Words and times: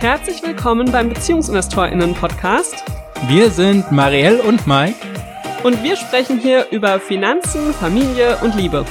Herzlich 0.00 0.40
willkommen 0.44 0.92
beim 0.92 1.08
BeziehungsinvestorInnen-Podcast. 1.08 2.84
Wir 3.26 3.50
sind 3.50 3.90
Marielle 3.90 4.40
und 4.44 4.64
Mike. 4.64 4.94
Und 5.64 5.82
wir 5.82 5.96
sprechen 5.96 6.38
hier 6.38 6.68
über 6.70 7.00
Finanzen, 7.00 7.74
Familie 7.74 8.36
und 8.42 8.54
Liebe. 8.54 8.84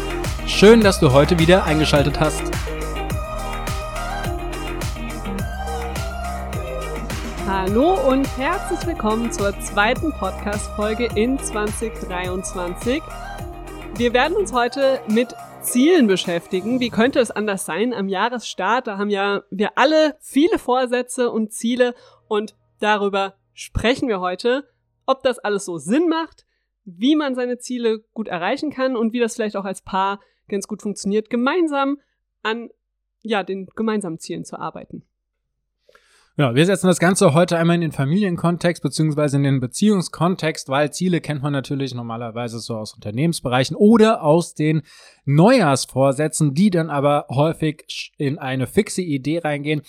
Schön, 0.47 0.81
dass 0.81 0.99
du 0.99 1.13
heute 1.13 1.39
wieder 1.39 1.63
eingeschaltet 1.63 2.19
hast. 2.19 2.41
Hallo 7.47 7.93
und 8.05 8.27
herzlich 8.37 8.85
willkommen 8.85 9.31
zur 9.31 9.57
zweiten 9.61 10.11
Podcast-Folge 10.11 11.07
in 11.15 11.39
2023. 11.39 13.01
Wir 13.95 14.11
werden 14.11 14.35
uns 14.35 14.51
heute 14.51 14.99
mit 15.07 15.33
Zielen 15.67 16.07
beschäftigen. 16.07 16.79
Wie 16.79 16.89
könnte 16.89 17.19
es 17.19 17.29
anders 17.29 17.65
sein? 17.65 17.93
Am 17.93 18.07
Jahresstart, 18.07 18.87
da 18.87 18.97
haben 18.97 19.09
ja 19.09 19.43
wir 19.51 19.77
alle 19.77 20.15
viele 20.21 20.59
Vorsätze 20.59 21.29
und 21.29 21.51
Ziele 21.51 21.93
und 22.29 22.55
darüber 22.79 23.35
sprechen 23.53 24.07
wir 24.07 24.21
heute, 24.21 24.69
ob 25.05 25.23
das 25.23 25.39
alles 25.39 25.65
so 25.65 25.77
Sinn 25.77 26.07
macht, 26.07 26.45
wie 26.85 27.17
man 27.17 27.35
seine 27.35 27.57
Ziele 27.57 27.99
gut 28.13 28.29
erreichen 28.29 28.71
kann 28.71 28.95
und 28.95 29.11
wie 29.11 29.19
das 29.19 29.35
vielleicht 29.35 29.57
auch 29.57 29.65
als 29.65 29.81
Paar 29.81 30.21
ganz 30.47 30.69
gut 30.69 30.81
funktioniert, 30.81 31.29
gemeinsam 31.29 31.99
an 32.43 32.69
ja, 33.21 33.43
den 33.43 33.67
gemeinsamen 33.75 34.19
Zielen 34.19 34.45
zu 34.45 34.57
arbeiten. 34.57 35.03
Ja, 36.39 36.53
wir 36.53 36.67
setzen 36.67 36.85
das 36.85 36.99
Ganze 36.99 37.33
heute 37.33 37.57
einmal 37.57 37.73
in 37.77 37.81
den 37.81 37.91
Familienkontext 37.91 38.83
beziehungsweise 38.83 39.37
in 39.37 39.43
den 39.43 39.59
Beziehungskontext, 39.59 40.69
weil 40.69 40.93
Ziele 40.93 41.19
kennt 41.19 41.41
man 41.41 41.51
natürlich 41.51 41.95
normalerweise 41.95 42.59
so 42.59 42.77
aus 42.77 42.93
Unternehmensbereichen 42.93 43.75
oder 43.75 44.21
aus 44.21 44.53
den 44.53 44.83
Neujahrsvorsätzen, 45.25 46.53
die 46.53 46.69
dann 46.69 46.91
aber 46.91 47.25
häufig 47.31 48.13
in 48.19 48.37
eine 48.37 48.67
fixe 48.67 49.01
Idee 49.01 49.39
reingehen. 49.39 49.81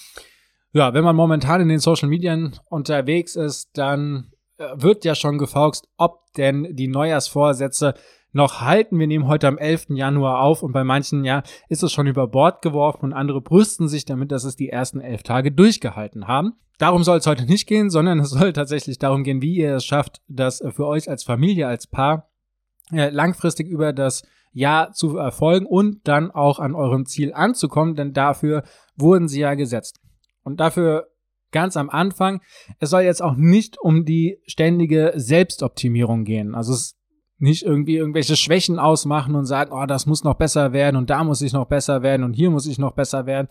Ja, 0.73 0.95
wenn 0.95 1.05
man 1.05 1.17
momentan 1.17 1.61
in 1.61 1.69
den 1.69 1.81
Social 1.81 2.09
Medien 2.09 2.59
unterwegs 2.71 3.37
ist, 3.37 3.69
dann 3.75 4.33
äh, 4.57 4.69
wird 4.75 5.05
ja 5.05 5.15
schon 5.15 5.37
gefauxt, 5.37 5.87
ob 5.99 6.33
denn 6.39 6.75
die 6.75 6.89
Neujahrsvorsätze 6.89 7.93
noch 8.33 8.61
halten. 8.61 8.99
Wir 8.99 9.07
nehmen 9.07 9.27
heute 9.27 9.49
am 9.49 9.59
11. 9.59 9.87
Januar 9.91 10.41
auf 10.41 10.63
und 10.63 10.73
bei 10.73 10.85
manchen 10.85 11.25
ja 11.25 11.43
ist 11.69 11.83
es 11.83 11.93
schon 11.93 12.07
über 12.07 12.27
Bord 12.29 12.63
geworfen 12.63 13.05
und 13.07 13.13
andere 13.13 13.41
brüsten 13.41 13.89
sich 13.89 14.05
damit, 14.05 14.31
dass 14.33 14.45
es 14.45 14.57
die 14.57 14.69
ersten 14.69 15.01
elf 15.01 15.23
Tage 15.23 15.53
durchgehalten 15.53 16.29
haben. 16.29 16.55
Darum 16.79 17.03
soll 17.03 17.19
es 17.19 17.27
heute 17.27 17.45
nicht 17.45 17.67
gehen, 17.67 17.91
sondern 17.91 18.21
es 18.21 18.31
soll 18.31 18.53
tatsächlich 18.53 18.99
darum 18.99 19.25
gehen, 19.25 19.43
wie 19.43 19.57
ihr 19.57 19.77
es 19.77 19.85
schafft, 19.85 20.21
das 20.29 20.63
für 20.71 20.87
euch 20.87 21.09
als 21.11 21.25
Familie, 21.25 21.67
als 21.67 21.87
Paar 21.87 22.31
äh, 22.93 23.11
langfristig 23.11 23.69
über 23.69 23.93
das 23.93 24.23
Jahr 24.53 24.93
zu 24.93 25.17
erfolgen 25.17 25.67
und 25.67 26.07
dann 26.07 26.31
auch 26.31 26.59
an 26.59 26.75
eurem 26.75 27.07
Ziel 27.07 27.33
anzukommen, 27.35 27.95
denn 27.95 28.13
dafür 28.13 28.63
wurden 28.97 29.29
sie 29.29 29.41
ja 29.41 29.55
gesetzt. 29.55 30.01
Und 30.43 30.61
dafür 30.61 31.09
ganz 31.51 31.77
am 31.77 31.91
Anfang, 31.91 32.41
es 32.79 32.91
soll 32.91 33.03
jetzt 33.03 33.23
auch 33.23 33.35
nicht 33.37 33.79
um 33.81 34.05
die 34.05 34.39
ständige 34.47 35.13
Selbstoptimierung 35.17 36.25
gehen. 36.25 36.55
Also 36.55 36.73
es 36.73 36.98
nicht 37.39 37.63
irgendwie 37.63 37.97
irgendwelche 37.97 38.37
Schwächen 38.37 38.79
ausmachen 38.79 39.35
und 39.35 39.47
sagen, 39.47 39.73
oh, 39.73 39.87
das 39.87 40.07
muss 40.07 40.25
noch 40.25 40.35
besser 40.35 40.73
werden 40.73 40.97
und 40.97 41.09
da 41.11 41.23
muss 41.25 41.41
ich 41.41 41.53
noch 41.53 41.67
besser 41.67 42.03
werden 42.03 42.25
und 42.25 42.35
hier 42.35 42.51
muss 42.51 42.67
ich 42.67 42.79
noch 42.79 42.93
besser 42.93 43.27
werden. 43.27 43.49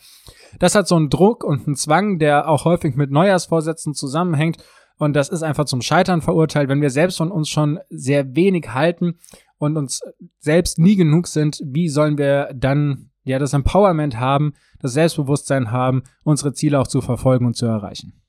Das 0.60 0.76
hat 0.76 0.88
so 0.88 0.96
einen 0.96 1.10
Druck 1.10 1.44
und 1.44 1.66
einen 1.66 1.76
Zwang, 1.76 2.20
der 2.20 2.50
auch 2.50 2.66
häufig 2.66 2.96
mit 2.96 3.12
Neujahrsvorsätzen 3.12 3.94
zusammenhängt 3.94 4.58
und 4.98 5.16
das 5.16 5.30
ist 5.30 5.44
einfach 5.44 5.66
zum 5.66 5.82
Scheitern 5.82 6.22
verurteilt, 6.22 6.70
wenn 6.70 6.82
wir 6.82 6.90
selbst 6.90 7.18
von 7.18 7.32
uns 7.32 7.50
schon 7.50 7.80
sehr 7.90 8.36
wenig 8.36 8.74
halten 8.74 9.20
und 9.58 9.78
uns 9.78 10.02
selbst 10.40 10.80
nie 10.80 10.96
genug 10.96 11.28
sind, 11.28 11.62
wie 11.64 11.88
sollen 11.88 12.18
wir 12.18 12.52
dann 12.56 13.12
ja 13.24 13.40
das 13.40 13.54
Empowerment 13.54 14.20
haben, 14.20 14.54
das 14.80 14.94
Selbstbewusstsein 14.94 15.72
haben, 15.72 16.04
unsere 16.24 16.54
Ziele 16.54 16.80
auch 16.80 16.88
zu 16.88 17.02
verfolgen 17.02 17.46
und 17.46 17.56
zu 17.56 17.66
erreichen. 17.66 18.22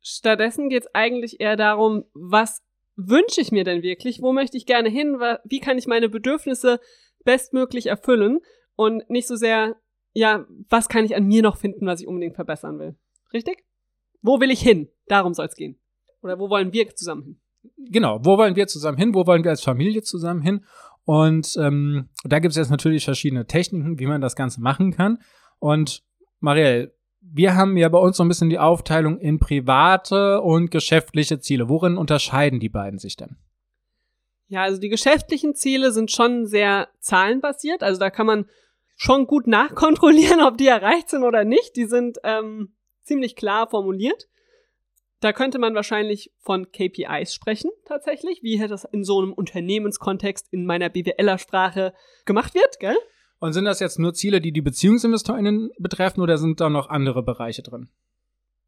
Stattdessen 0.00 0.68
geht 0.68 0.82
es 0.82 0.94
eigentlich 0.94 1.40
eher 1.40 1.56
darum, 1.56 2.04
was 2.12 2.60
wünsche 2.96 3.40
ich 3.40 3.52
mir 3.52 3.64
denn 3.64 3.82
wirklich? 3.82 4.22
Wo 4.22 4.32
möchte 4.32 4.56
ich 4.56 4.66
gerne 4.66 4.88
hin? 4.88 5.18
Wie 5.44 5.60
kann 5.60 5.78
ich 5.78 5.86
meine 5.86 6.08
Bedürfnisse 6.08 6.80
bestmöglich 7.24 7.86
erfüllen? 7.86 8.40
Und 8.76 9.08
nicht 9.08 9.28
so 9.28 9.36
sehr, 9.36 9.76
ja, 10.12 10.46
was 10.68 10.88
kann 10.88 11.04
ich 11.04 11.14
an 11.14 11.26
mir 11.26 11.42
noch 11.42 11.56
finden, 11.56 11.86
was 11.86 12.00
ich 12.00 12.06
unbedingt 12.06 12.34
verbessern 12.34 12.78
will? 12.78 12.96
Richtig? 13.32 13.64
Wo 14.22 14.40
will 14.40 14.50
ich 14.50 14.60
hin? 14.60 14.88
Darum 15.06 15.34
soll 15.34 15.46
es 15.46 15.54
gehen. 15.54 15.78
Oder 16.22 16.38
wo 16.38 16.48
wollen 16.48 16.72
wir 16.72 16.94
zusammen 16.94 17.22
hin? 17.22 17.40
Genau, 17.90 18.20
wo 18.24 18.38
wollen 18.38 18.56
wir 18.56 18.66
zusammen 18.66 18.98
hin? 18.98 19.14
Wo 19.14 19.26
wollen 19.26 19.44
wir 19.44 19.50
als 19.50 19.62
Familie 19.62 20.02
zusammen 20.02 20.42
hin? 20.42 20.64
Und 21.04 21.56
ähm, 21.58 22.08
da 22.24 22.38
gibt 22.38 22.52
es 22.52 22.56
jetzt 22.56 22.70
natürlich 22.70 23.04
verschiedene 23.04 23.46
Techniken, 23.46 23.98
wie 23.98 24.06
man 24.06 24.20
das 24.20 24.36
Ganze 24.36 24.60
machen 24.60 24.92
kann. 24.92 25.18
Und 25.58 26.02
Marielle, 26.40 26.94
wir 27.32 27.54
haben 27.54 27.76
ja 27.76 27.88
bei 27.88 27.98
uns 27.98 28.16
so 28.16 28.24
ein 28.24 28.28
bisschen 28.28 28.50
die 28.50 28.58
Aufteilung 28.58 29.18
in 29.18 29.38
private 29.38 30.40
und 30.40 30.70
geschäftliche 30.70 31.40
Ziele. 31.40 31.68
Worin 31.68 31.96
unterscheiden 31.96 32.60
die 32.60 32.68
beiden 32.68 32.98
sich 32.98 33.16
denn? 33.16 33.36
Ja, 34.48 34.62
also 34.62 34.80
die 34.80 34.88
geschäftlichen 34.88 35.54
Ziele 35.54 35.90
sind 35.90 36.10
schon 36.10 36.46
sehr 36.46 36.88
zahlenbasiert. 37.00 37.82
Also 37.82 37.98
da 37.98 38.10
kann 38.10 38.26
man 38.26 38.46
schon 38.96 39.26
gut 39.26 39.46
nachkontrollieren, 39.46 40.40
ob 40.40 40.58
die 40.58 40.68
erreicht 40.68 41.08
sind 41.10 41.24
oder 41.24 41.44
nicht. 41.44 41.76
Die 41.76 41.86
sind 41.86 42.18
ähm, 42.24 42.74
ziemlich 43.02 43.36
klar 43.36 43.68
formuliert. 43.68 44.28
Da 45.20 45.32
könnte 45.32 45.58
man 45.58 45.74
wahrscheinlich 45.74 46.32
von 46.38 46.70
KPIs 46.70 47.32
sprechen, 47.34 47.70
tatsächlich, 47.86 48.42
wie 48.42 48.58
das 48.58 48.84
in 48.84 49.04
so 49.04 49.20
einem 49.20 49.32
Unternehmenskontext 49.32 50.48
in 50.52 50.66
meiner 50.66 50.90
BWLer-Sprache 50.90 51.94
gemacht 52.26 52.54
wird, 52.54 52.78
gell? 52.78 52.96
Und 53.44 53.52
sind 53.52 53.66
das 53.66 53.78
jetzt 53.78 53.98
nur 53.98 54.14
Ziele, 54.14 54.40
die 54.40 54.52
die 54.52 54.62
BeziehungsinvestorInnen 54.62 55.70
betreffen 55.76 56.22
oder 56.22 56.38
sind 56.38 56.62
da 56.62 56.70
noch 56.70 56.88
andere 56.88 57.22
Bereiche 57.22 57.60
drin? 57.60 57.90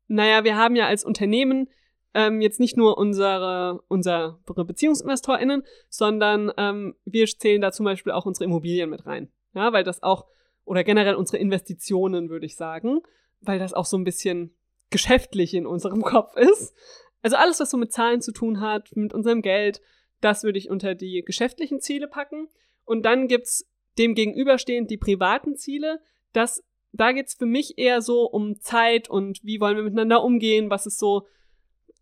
Naja, 0.06 0.44
wir 0.44 0.58
haben 0.58 0.76
ja 0.76 0.86
als 0.86 1.02
Unternehmen 1.02 1.70
ähm, 2.12 2.42
jetzt 2.42 2.60
nicht 2.60 2.76
nur 2.76 2.98
unsere, 2.98 3.82
unsere 3.88 4.38
BeziehungsinvestorInnen, 4.54 5.62
sondern 5.88 6.52
ähm, 6.58 6.94
wir 7.06 7.24
zählen 7.26 7.62
da 7.62 7.72
zum 7.72 7.84
Beispiel 7.84 8.12
auch 8.12 8.26
unsere 8.26 8.44
Immobilien 8.44 8.90
mit 8.90 9.06
rein. 9.06 9.30
Ja, 9.54 9.72
weil 9.72 9.82
das 9.82 10.02
auch, 10.02 10.26
oder 10.66 10.84
generell 10.84 11.14
unsere 11.14 11.38
Investitionen, 11.38 12.28
würde 12.28 12.44
ich 12.44 12.56
sagen, 12.56 13.00
weil 13.40 13.58
das 13.58 13.72
auch 13.72 13.86
so 13.86 13.96
ein 13.96 14.04
bisschen 14.04 14.54
geschäftlich 14.90 15.54
in 15.54 15.66
unserem 15.66 16.02
Kopf 16.02 16.36
ist. 16.36 16.74
Also 17.22 17.36
alles, 17.36 17.60
was 17.60 17.70
so 17.70 17.78
mit 17.78 17.94
Zahlen 17.94 18.20
zu 18.20 18.30
tun 18.30 18.60
hat, 18.60 18.94
mit 18.94 19.14
unserem 19.14 19.40
Geld, 19.40 19.80
das 20.20 20.44
würde 20.44 20.58
ich 20.58 20.68
unter 20.68 20.94
die 20.94 21.22
geschäftlichen 21.24 21.80
Ziele 21.80 22.08
packen. 22.08 22.48
Und 22.84 23.06
dann 23.06 23.26
gibt's 23.26 23.64
dem 23.98 24.14
gegenüberstehend 24.14 24.90
die 24.90 24.96
privaten 24.96 25.56
Ziele. 25.56 26.00
Das, 26.32 26.62
da 26.92 27.12
geht's 27.12 27.34
für 27.34 27.46
mich 27.46 27.78
eher 27.78 28.02
so 28.02 28.24
um 28.24 28.60
Zeit 28.60 29.08
und 29.08 29.42
wie 29.42 29.60
wollen 29.60 29.76
wir 29.76 29.84
miteinander 29.84 30.22
umgehen, 30.22 30.70
was 30.70 30.86
ist 30.86 30.98
so, 30.98 31.26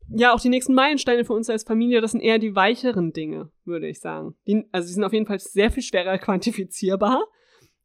ja, 0.08 0.34
auch 0.34 0.40
die 0.40 0.48
nächsten 0.48 0.74
Meilensteine 0.74 1.24
für 1.24 1.32
uns 1.32 1.48
als 1.48 1.64
Familie, 1.64 2.00
das 2.00 2.12
sind 2.12 2.20
eher 2.20 2.38
die 2.38 2.54
weicheren 2.54 3.12
Dinge, 3.12 3.50
würde 3.64 3.88
ich 3.88 4.00
sagen. 4.00 4.34
Die, 4.46 4.64
also 4.72 4.86
die 4.86 4.92
sind 4.92 5.04
auf 5.04 5.12
jeden 5.12 5.26
Fall 5.26 5.38
sehr 5.38 5.70
viel 5.70 5.82
schwerer 5.82 6.18
quantifizierbar, 6.18 7.26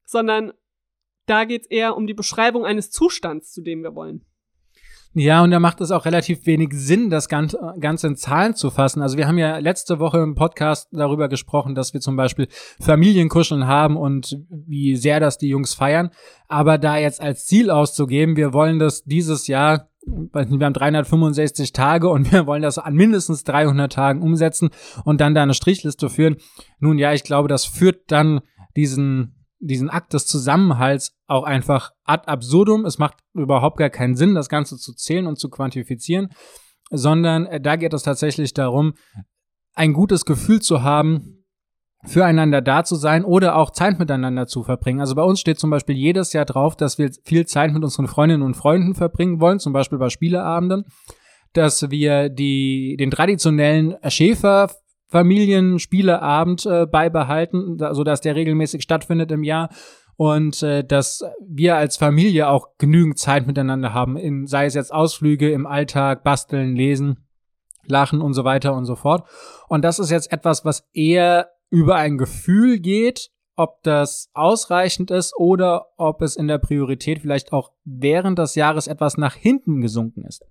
sondern 0.05 0.53
da 1.25 1.45
geht's 1.45 1.67
eher 1.67 1.95
um 1.95 2.07
die 2.07 2.13
Beschreibung 2.13 2.65
eines 2.65 2.89
Zustands, 2.89 3.51
zu 3.51 3.61
dem 3.61 3.83
wir 3.83 3.95
wollen. 3.95 4.25
Ja, 5.13 5.43
und 5.43 5.49
da 5.49 5.59
macht 5.59 5.81
es 5.81 5.89
auch 5.89 6.05
relativ 6.05 6.45
wenig 6.45 6.69
Sinn, 6.73 7.09
das 7.09 7.29
Ganze 7.29 7.57
in 8.07 8.15
Zahlen 8.15 8.53
zu 8.53 8.69
fassen. 8.69 9.01
Also 9.01 9.17
wir 9.17 9.27
haben 9.27 9.39
ja 9.39 9.57
letzte 9.57 9.99
Woche 9.99 10.19
im 10.19 10.35
Podcast 10.35 10.87
darüber 10.91 11.29
gesprochen, 11.29 11.73
dass 11.73 11.93
wir 11.93 11.99
zum 11.99 12.15
Beispiel 12.15 12.47
Familienkuscheln 12.79 13.65
haben 13.65 13.97
und 13.97 14.37
wie 14.49 14.95
sehr 14.95 15.19
das 15.19 15.39
die 15.39 15.49
Jungs 15.49 15.73
feiern. 15.73 16.11
Aber 16.47 16.77
da 16.77 16.97
jetzt 16.97 17.21
als 17.21 17.47
Ziel 17.47 17.71
auszugeben, 17.71 18.35
wir 18.35 18.53
wollen 18.53 18.77
das 18.77 19.03
dieses 19.03 19.47
Jahr 19.47 19.87
wir 20.05 20.65
haben 20.65 20.73
365 20.73 21.73
Tage 21.73 22.09
und 22.09 22.31
wir 22.31 22.47
wollen 22.47 22.61
das 22.61 22.77
an 22.77 22.95
mindestens 22.95 23.43
300 23.43 23.91
Tagen 23.91 24.21
umsetzen 24.21 24.69
und 25.03 25.21
dann 25.21 25.35
da 25.35 25.43
eine 25.43 25.53
Strichliste 25.53 26.09
führen. 26.09 26.37
Nun 26.79 26.97
ja, 26.97 27.13
ich 27.13 27.23
glaube, 27.23 27.47
das 27.47 27.65
führt 27.65 28.11
dann 28.11 28.39
diesen 28.75 29.35
diesen 29.59 29.89
Akt 29.89 30.13
des 30.13 30.25
Zusammenhalts 30.25 31.17
auch 31.27 31.43
einfach 31.43 31.91
ad 32.03 32.27
absurdum. 32.27 32.85
Es 32.85 32.97
macht 32.97 33.17
überhaupt 33.33 33.77
gar 33.77 33.89
keinen 33.89 34.15
Sinn, 34.15 34.35
das 34.35 34.49
Ganze 34.49 34.77
zu 34.77 34.93
zählen 34.93 35.27
und 35.27 35.37
zu 35.37 35.49
quantifizieren, 35.49 36.29
sondern 36.89 37.45
äh, 37.45 37.61
da 37.61 37.75
geht 37.75 37.93
es 37.93 38.03
tatsächlich 38.03 38.53
darum, 38.53 38.93
ein 39.75 39.93
gutes 39.93 40.25
Gefühl 40.25 40.61
zu 40.61 40.83
haben, 40.83 41.45
füreinander 42.05 42.61
da 42.61 42.83
zu 42.85 42.95
sein 42.95 43.25
oder 43.25 43.57
auch 43.57 43.71
Zeit 43.71 43.99
miteinander 43.99 44.47
zu 44.47 44.63
verbringen. 44.63 45.01
Also 45.01 45.15
bei 45.15 45.23
uns 45.23 45.39
steht 45.39 45.59
zum 45.59 45.69
Beispiel 45.69 45.95
jedes 45.95 46.31
Jahr 46.31 46.45
drauf, 46.45 46.77
dass 46.77 46.97
wir 46.97 47.11
viel 47.25 47.45
Zeit 47.45 47.73
mit 47.73 47.83
unseren 47.83 48.07
Freundinnen 48.07 48.43
und 48.43 48.55
Freunden 48.55 48.95
verbringen 48.95 49.41
wollen, 49.41 49.59
zum 49.59 49.73
Beispiel 49.73 49.97
bei 49.97 50.09
Spieleabenden, 50.09 50.85
dass 51.53 51.89
wir 51.89 52.29
die, 52.29 52.95
den 52.97 53.11
traditionellen 53.11 53.97
Schäfer 54.07 54.71
Familienspieleabend 55.09 56.65
äh, 56.65 56.85
beibehalten, 56.85 57.77
da, 57.77 57.93
sodass 57.93 58.21
der 58.21 58.35
regelmäßig 58.35 58.83
stattfindet 58.83 59.31
im 59.31 59.43
Jahr 59.43 59.69
und 60.19 60.63
äh, 60.63 60.83
dass 60.83 61.23
wir 61.39 61.77
als 61.77 61.95
Familie 61.95 62.49
auch 62.49 62.77
genügend 62.77 63.17
Zeit 63.17 63.47
miteinander 63.47 63.93
haben, 63.93 64.17
in, 64.17 64.47
sei 64.47 64.65
es 64.65 64.73
jetzt 64.73 64.93
Ausflüge 64.93 65.49
im 65.51 65.65
Alltag, 65.65 66.23
basteln, 66.23 66.75
lesen, 66.75 67.25
lachen 67.85 68.21
und 68.21 68.33
so 68.33 68.43
weiter 68.43 68.73
und 68.75 68.83
so 68.83 68.95
fort. 68.95 69.27
Und 69.69 69.83
das 69.83 69.97
ist 69.97 70.11
jetzt 70.11 70.31
etwas, 70.31 70.65
was 70.65 70.87
eher 70.93 71.49
über 71.69 71.95
ein 71.95 72.17
Gefühl 72.17 72.79
geht, 72.79 73.29
ob 73.55 73.81
das 73.83 74.29
ausreichend 74.33 75.09
ist 75.09 75.33
oder 75.37 75.87
ob 75.97 76.21
es 76.21 76.35
in 76.35 76.47
der 76.47 76.57
Priorität 76.57 77.19
vielleicht 77.19 77.53
auch 77.53 77.71
während 77.85 78.39
des 78.39 78.55
Jahres 78.55 78.87
etwas 78.87 79.17
nach 79.17 79.35
hinten 79.35 79.81
gesunken 79.81 80.25
ist. 80.25 80.45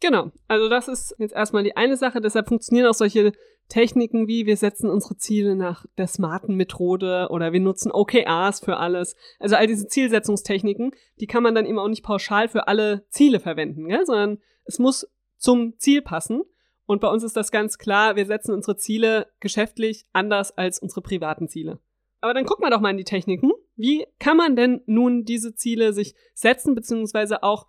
Genau, 0.00 0.32
also 0.48 0.68
das 0.68 0.88
ist 0.88 1.14
jetzt 1.18 1.34
erstmal 1.34 1.62
die 1.62 1.76
eine 1.76 1.96
Sache. 1.96 2.20
Deshalb 2.20 2.48
funktionieren 2.48 2.88
auch 2.88 2.94
solche 2.94 3.32
Techniken 3.68 4.28
wie 4.28 4.46
wir 4.46 4.56
setzen 4.56 4.90
unsere 4.90 5.16
Ziele 5.16 5.56
nach 5.56 5.86
der 5.96 6.06
smarten 6.06 6.56
Methode 6.56 7.28
oder 7.30 7.52
wir 7.52 7.60
nutzen 7.60 7.90
OKRs 7.90 8.60
für 8.60 8.76
alles. 8.76 9.16
Also 9.38 9.56
all 9.56 9.66
diese 9.66 9.88
Zielsetzungstechniken, 9.88 10.92
die 11.20 11.26
kann 11.26 11.42
man 11.42 11.54
dann 11.54 11.66
eben 11.66 11.78
auch 11.78 11.88
nicht 11.88 12.02
pauschal 12.02 12.48
für 12.48 12.68
alle 12.68 13.06
Ziele 13.08 13.40
verwenden, 13.40 13.88
gell? 13.88 14.04
sondern 14.04 14.38
es 14.64 14.78
muss 14.78 15.10
zum 15.38 15.78
Ziel 15.78 16.02
passen. 16.02 16.42
Und 16.84 17.00
bei 17.00 17.08
uns 17.08 17.22
ist 17.22 17.36
das 17.36 17.50
ganz 17.50 17.78
klar, 17.78 18.16
wir 18.16 18.26
setzen 18.26 18.52
unsere 18.52 18.76
Ziele 18.76 19.28
geschäftlich 19.40 20.04
anders 20.12 20.56
als 20.56 20.78
unsere 20.78 21.00
privaten 21.00 21.48
Ziele. 21.48 21.80
Aber 22.20 22.34
dann 22.34 22.44
gucken 22.44 22.64
wir 22.64 22.70
doch 22.70 22.80
mal 22.80 22.90
in 22.90 22.98
die 22.98 23.04
Techniken. 23.04 23.50
Wie 23.74 24.06
kann 24.18 24.36
man 24.36 24.54
denn 24.54 24.82
nun 24.86 25.24
diese 25.24 25.54
Ziele 25.54 25.92
sich 25.92 26.14
setzen, 26.34 26.74
beziehungsweise 26.74 27.42
auch 27.42 27.66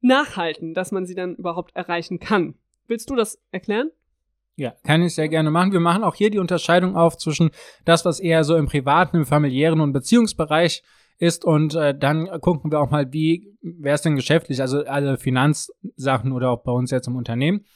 nachhalten, 0.00 0.74
dass 0.74 0.90
man 0.90 1.06
sie 1.06 1.14
dann 1.14 1.36
überhaupt 1.36 1.76
erreichen 1.76 2.18
kann? 2.18 2.54
Willst 2.86 3.10
du 3.10 3.14
das 3.14 3.40
erklären? 3.52 3.90
Ja, 4.58 4.74
kann 4.82 5.02
ich 5.02 5.14
sehr 5.14 5.28
gerne 5.28 5.52
machen. 5.52 5.70
Wir 5.70 5.78
machen 5.78 6.02
auch 6.02 6.16
hier 6.16 6.30
die 6.30 6.40
Unterscheidung 6.40 6.96
auf 6.96 7.16
zwischen 7.16 7.50
das, 7.84 8.04
was 8.04 8.18
eher 8.18 8.42
so 8.42 8.56
im 8.56 8.66
privaten, 8.66 9.18
im 9.18 9.24
familiären 9.24 9.80
und 9.80 9.92
Beziehungsbereich 9.92 10.82
ist 11.18 11.44
und 11.44 11.76
äh, 11.76 11.96
dann 11.96 12.28
gucken 12.40 12.72
wir 12.72 12.80
auch 12.80 12.90
mal, 12.90 13.12
wie 13.12 13.56
wäre 13.62 13.94
es 13.94 14.02
denn 14.02 14.16
geschäftlich, 14.16 14.60
also 14.60 14.84
alle 14.84 15.16
Finanzsachen 15.16 16.32
oder 16.32 16.50
auch 16.50 16.64
bei 16.64 16.72
uns 16.72 16.90
jetzt 16.90 17.06
im 17.06 17.14
Unternehmen. 17.14 17.66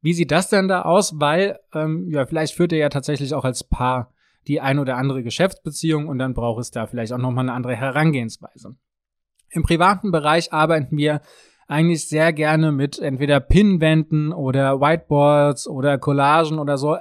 Wie 0.00 0.12
sieht 0.12 0.32
das 0.32 0.48
denn 0.48 0.66
da 0.66 0.82
aus? 0.82 1.20
Weil, 1.20 1.60
ähm, 1.72 2.08
ja, 2.10 2.26
vielleicht 2.26 2.54
führt 2.54 2.72
ihr 2.72 2.78
ja 2.78 2.88
tatsächlich 2.88 3.32
auch 3.32 3.44
als 3.44 3.62
Paar 3.62 4.12
die 4.48 4.60
ein 4.60 4.80
oder 4.80 4.96
andere 4.96 5.22
Geschäftsbeziehung 5.22 6.08
und 6.08 6.18
dann 6.18 6.34
braucht 6.34 6.60
es 6.60 6.72
da 6.72 6.88
vielleicht 6.88 7.12
auch 7.12 7.18
nochmal 7.18 7.44
eine 7.44 7.52
andere 7.52 7.76
Herangehensweise. 7.76 8.74
Im 9.50 9.62
privaten 9.62 10.10
Bereich 10.10 10.52
arbeiten 10.52 10.96
wir 10.96 11.20
eigentlich 11.66 12.08
sehr 12.08 12.32
gerne 12.32 12.72
mit 12.72 12.98
entweder 12.98 13.40
Pinwänden 13.40 14.32
oder 14.32 14.80
Whiteboards 14.80 15.66
oder 15.66 15.98
Collagen 15.98 16.58
oder 16.58 16.78
so. 16.78 16.96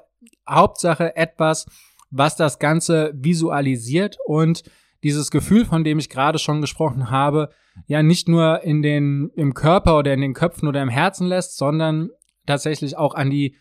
Hauptsache 0.47 1.15
etwas, 1.15 1.65
was 2.11 2.35
das 2.35 2.59
Ganze 2.59 3.11
visualisiert 3.15 4.17
und 4.25 4.63
dieses 5.03 5.31
Gefühl, 5.31 5.65
von 5.65 5.83
dem 5.83 5.99
ich 5.99 6.09
gerade 6.09 6.39
schon 6.39 6.61
gesprochen 6.61 7.09
habe, 7.09 7.49
ja 7.87 8.01
nicht 8.03 8.29
nur 8.29 8.63
in 8.63 8.81
den, 8.81 9.31
im 9.35 9.53
Körper 9.53 9.97
oder 9.97 10.13
in 10.13 10.21
den 10.21 10.33
Köpfen 10.33 10.67
oder 10.67 10.81
im 10.81 10.89
Herzen 10.89 11.27
lässt, 11.27 11.57
sondern 11.57 12.09
tatsächlich 12.45 12.97
auch 12.97 13.15
an 13.15 13.29
die 13.29 13.55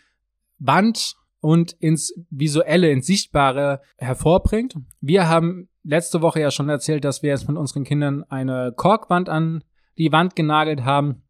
Wand 0.58 1.16
und 1.40 1.72
ins 1.72 2.14
Visuelle, 2.30 2.90
ins 2.90 3.06
Sichtbare 3.06 3.80
hervorbringt. 3.96 4.76
Wir 5.00 5.28
haben 5.28 5.68
letzte 5.82 6.22
Woche 6.22 6.40
ja 6.40 6.52
schon 6.52 6.68
erzählt, 6.68 7.04
dass 7.04 7.22
wir 7.22 7.30
jetzt 7.30 7.48
mit 7.48 7.56
unseren 7.56 7.84
Kindern 7.84 8.24
eine 8.28 8.72
Korkwand 8.76 9.28
an 9.28 9.64
die 9.98 10.12
Wand 10.12 10.36
genagelt 10.36 10.84
haben 10.84 11.22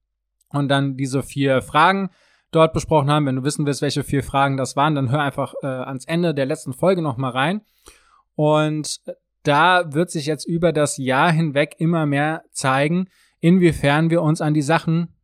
und 0.51 0.69
dann 0.69 0.97
diese 0.97 1.23
vier 1.23 1.63
Fragen 1.63 2.11
dort 2.51 2.73
besprochen 2.73 3.11
haben. 3.11 3.27
Wenn 3.27 3.37
du 3.37 3.45
wissen 3.45 3.67
willst, 3.67 3.83
welche 3.83 4.05
vier 4.05 4.23
Fragen 4.23 4.57
das 4.57 4.77
waren, 4.77 4.95
dann 4.95 5.11
hör 5.11 5.21
einfach 5.21 5.55
äh, 5.63 5.67
ans 5.67 6.05
Ende 6.05 6.35
der 6.35 6.47
letzten 6.47 6.73
Folge 6.73 7.03
nochmal 7.03 7.33
rein. 7.33 7.63
Und 8.35 9.01
da 9.43 9.93
wird 9.93 10.11
sich 10.11 10.27
jetzt 10.27 10.47
über 10.47 10.73
das 10.73 10.99
Jahr 10.99 11.33
hinweg 11.33 11.75
immer 11.79 12.07
mehr 12.07 12.45
zeigen, 12.53 13.09
inwiefern 13.41 14.11
wir 14.11 14.23
uns 14.23 14.41
an 14.41 14.55
die 14.55 14.63
Sachen 14.63 15.15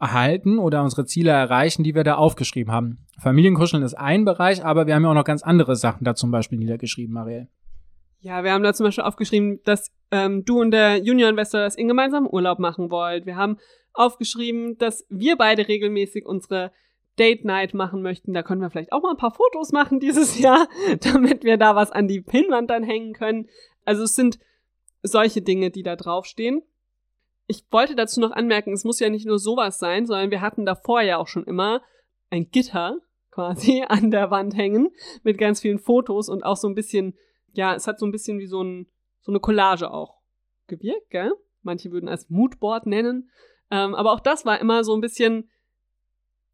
erhalten 0.00 0.58
oder 0.58 0.82
unsere 0.82 1.06
Ziele 1.06 1.30
erreichen, 1.30 1.84
die 1.84 1.94
wir 1.94 2.04
da 2.04 2.14
aufgeschrieben 2.14 2.72
haben. 2.72 3.06
Familienkuscheln 3.20 3.82
ist 3.82 3.94
ein 3.94 4.24
Bereich, 4.24 4.64
aber 4.64 4.86
wir 4.86 4.94
haben 4.94 5.02
ja 5.02 5.10
auch 5.10 5.14
noch 5.14 5.24
ganz 5.24 5.42
andere 5.42 5.76
Sachen 5.76 6.04
da 6.04 6.14
zum 6.14 6.30
Beispiel 6.30 6.58
niedergeschrieben, 6.58 7.12
Marielle. 7.12 7.48
Ja, 8.20 8.42
wir 8.42 8.52
haben 8.52 8.62
da 8.62 8.74
zum 8.74 8.84
Beispiel 8.84 9.04
aufgeschrieben, 9.04 9.60
dass 9.64 9.92
ähm, 10.10 10.44
du 10.44 10.60
und 10.60 10.70
der 10.72 10.98
Junior-Investor 10.98 11.60
das 11.60 11.76
in 11.76 11.88
gemeinsamen 11.88 12.28
Urlaub 12.30 12.58
machen 12.58 12.90
wollt. 12.90 13.26
Wir 13.26 13.36
haben 13.36 13.58
aufgeschrieben, 13.92 14.76
dass 14.78 15.06
wir 15.08 15.36
beide 15.36 15.68
regelmäßig 15.68 16.26
unsere 16.26 16.72
Date 17.18 17.44
Night 17.44 17.74
machen 17.74 18.02
möchten. 18.02 18.32
Da 18.32 18.42
können 18.42 18.60
wir 18.60 18.70
vielleicht 18.70 18.92
auch 18.92 19.02
mal 19.02 19.10
ein 19.10 19.16
paar 19.16 19.34
Fotos 19.34 19.72
machen 19.72 20.00
dieses 20.00 20.38
Jahr, 20.38 20.68
damit 21.00 21.44
wir 21.44 21.56
da 21.56 21.76
was 21.76 21.90
an 21.90 22.08
die 22.08 22.20
Pinnwand 22.20 22.70
dann 22.70 22.82
hängen 22.82 23.12
können. 23.12 23.48
Also 23.84 24.02
es 24.02 24.14
sind 24.14 24.38
solche 25.02 25.42
Dinge, 25.42 25.70
die 25.70 25.82
da 25.82 25.96
draufstehen 25.96 26.62
ich 27.48 27.64
wollte 27.70 27.96
dazu 27.96 28.20
noch 28.20 28.30
anmerken, 28.30 28.72
es 28.72 28.84
muss 28.84 29.00
ja 29.00 29.08
nicht 29.08 29.26
nur 29.26 29.38
sowas 29.38 29.78
sein, 29.78 30.06
sondern 30.06 30.30
wir 30.30 30.42
hatten 30.42 30.66
davor 30.66 31.00
ja 31.00 31.16
auch 31.16 31.26
schon 31.26 31.44
immer 31.44 31.82
ein 32.30 32.50
Gitter 32.50 32.98
quasi 33.30 33.82
an 33.88 34.10
der 34.12 34.30
Wand 34.30 34.54
hängen 34.56 34.90
mit 35.24 35.38
ganz 35.38 35.60
vielen 35.60 35.78
Fotos 35.78 36.28
und 36.28 36.44
auch 36.44 36.56
so 36.56 36.68
ein 36.68 36.74
bisschen, 36.74 37.16
ja, 37.58 37.74
es 37.74 37.86
hat 37.86 37.98
so 37.98 38.06
ein 38.06 38.12
bisschen 38.12 38.38
wie 38.38 38.46
so, 38.46 38.62
ein, 38.62 38.86
so 39.20 39.32
eine 39.32 39.40
Collage 39.40 39.90
auch 39.90 40.18
gewirkt, 40.66 41.10
gell? 41.10 41.32
Manche 41.62 41.90
würden 41.90 42.08
als 42.08 42.30
Moodboard 42.30 42.86
nennen. 42.86 43.30
Ähm, 43.70 43.94
aber 43.94 44.12
auch 44.12 44.20
das 44.20 44.46
war 44.46 44.60
immer 44.60 44.84
so 44.84 44.94
ein 44.94 45.00
bisschen 45.00 45.50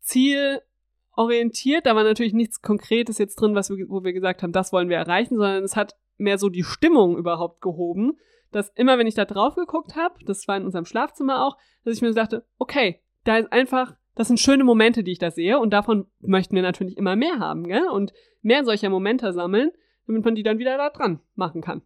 zielorientiert. 0.01 1.87
Da 1.87 1.95
war 1.95 2.05
natürlich 2.05 2.33
nichts 2.33 2.62
Konkretes 2.62 3.19
jetzt 3.19 3.37
drin, 3.37 3.55
was 3.55 3.71
wir, 3.71 3.89
wo 3.89 4.03
wir 4.03 4.12
gesagt 4.12 4.43
haben, 4.43 4.53
das 4.53 4.73
wollen 4.73 4.89
wir 4.89 4.97
erreichen, 4.97 5.37
sondern 5.37 5.62
es 5.62 5.77
hat 5.77 5.95
mehr 6.17 6.39
so 6.39 6.49
die 6.49 6.65
Stimmung 6.65 7.17
überhaupt 7.17 7.61
gehoben 7.61 8.19
dass 8.55 8.71
immer, 8.77 8.99
wenn 8.99 9.07
ich 9.07 9.15
da 9.15 9.25
drauf 9.25 9.57
geguckt 9.57 9.97
habe, 9.97 10.15
das 10.25 10.47
war 10.47 10.57
in 10.57 10.65
unserem 10.65 10.85
Schlafzimmer 10.85 11.45
auch, 11.45 11.57
dass 11.85 11.97
ich 11.97 12.03
mir 12.03 12.12
dachte, 12.12 12.47
okay, 12.59 13.00
da 13.25 13.37
ist 13.39 13.53
einfach, 13.53 13.97
das 14.15 14.29
sind 14.29 14.39
schöne 14.39 14.62
Momente, 14.62 15.03
die 15.03 15.12
ich 15.12 15.19
da 15.19 15.31
sehe 15.31 15.59
und 15.59 15.73
davon 15.73 16.07
möchten 16.21 16.55
wir 16.55 16.62
natürlich 16.62 16.97
immer 16.97 17.17
mehr 17.17 17.41
haben, 17.41 17.65
gell? 17.65 17.89
Und 17.89 18.12
mehr 18.43 18.65
solcher 18.65 18.91
Momente 18.91 19.33
sammeln, 19.33 19.73
damit 20.06 20.25
man 20.25 20.35
die 20.35 20.43
dann 20.43 20.59
wieder 20.59 20.77
da 20.77 20.91
dran 20.91 21.21
machen 21.35 21.61
kann. 21.61 21.83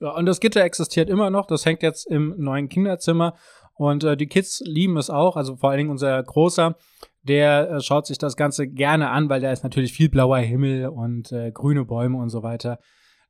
Ja, 0.00 0.10
und 0.16 0.26
das 0.26 0.40
Gitter 0.40 0.62
existiert 0.62 1.08
immer 1.08 1.30
noch, 1.30 1.46
das 1.46 1.64
hängt 1.64 1.82
jetzt 1.82 2.06
im 2.06 2.34
neuen 2.36 2.68
Kinderzimmer 2.68 3.34
und 3.74 4.04
äh, 4.04 4.16
die 4.16 4.26
Kids 4.26 4.60
lieben 4.64 4.96
es 4.96 5.08
auch, 5.08 5.36
also 5.36 5.56
vor 5.56 5.70
allen 5.70 5.78
Dingen 5.78 5.90
unser 5.90 6.22
Großer, 6.22 6.76
der 7.22 7.70
äh, 7.70 7.80
schaut 7.80 8.06
sich 8.06 8.18
das 8.18 8.36
Ganze 8.36 8.66
gerne 8.68 9.10
an, 9.10 9.28
weil 9.28 9.40
da 9.40 9.52
ist 9.52 9.62
natürlich 9.62 9.92
viel 9.92 10.10
blauer 10.10 10.38
Himmel 10.38 10.88
und 10.88 11.32
äh, 11.32 11.52
grüne 11.52 11.84
Bäume 11.84 12.18
und 12.18 12.28
so 12.28 12.42
weiter 12.42 12.78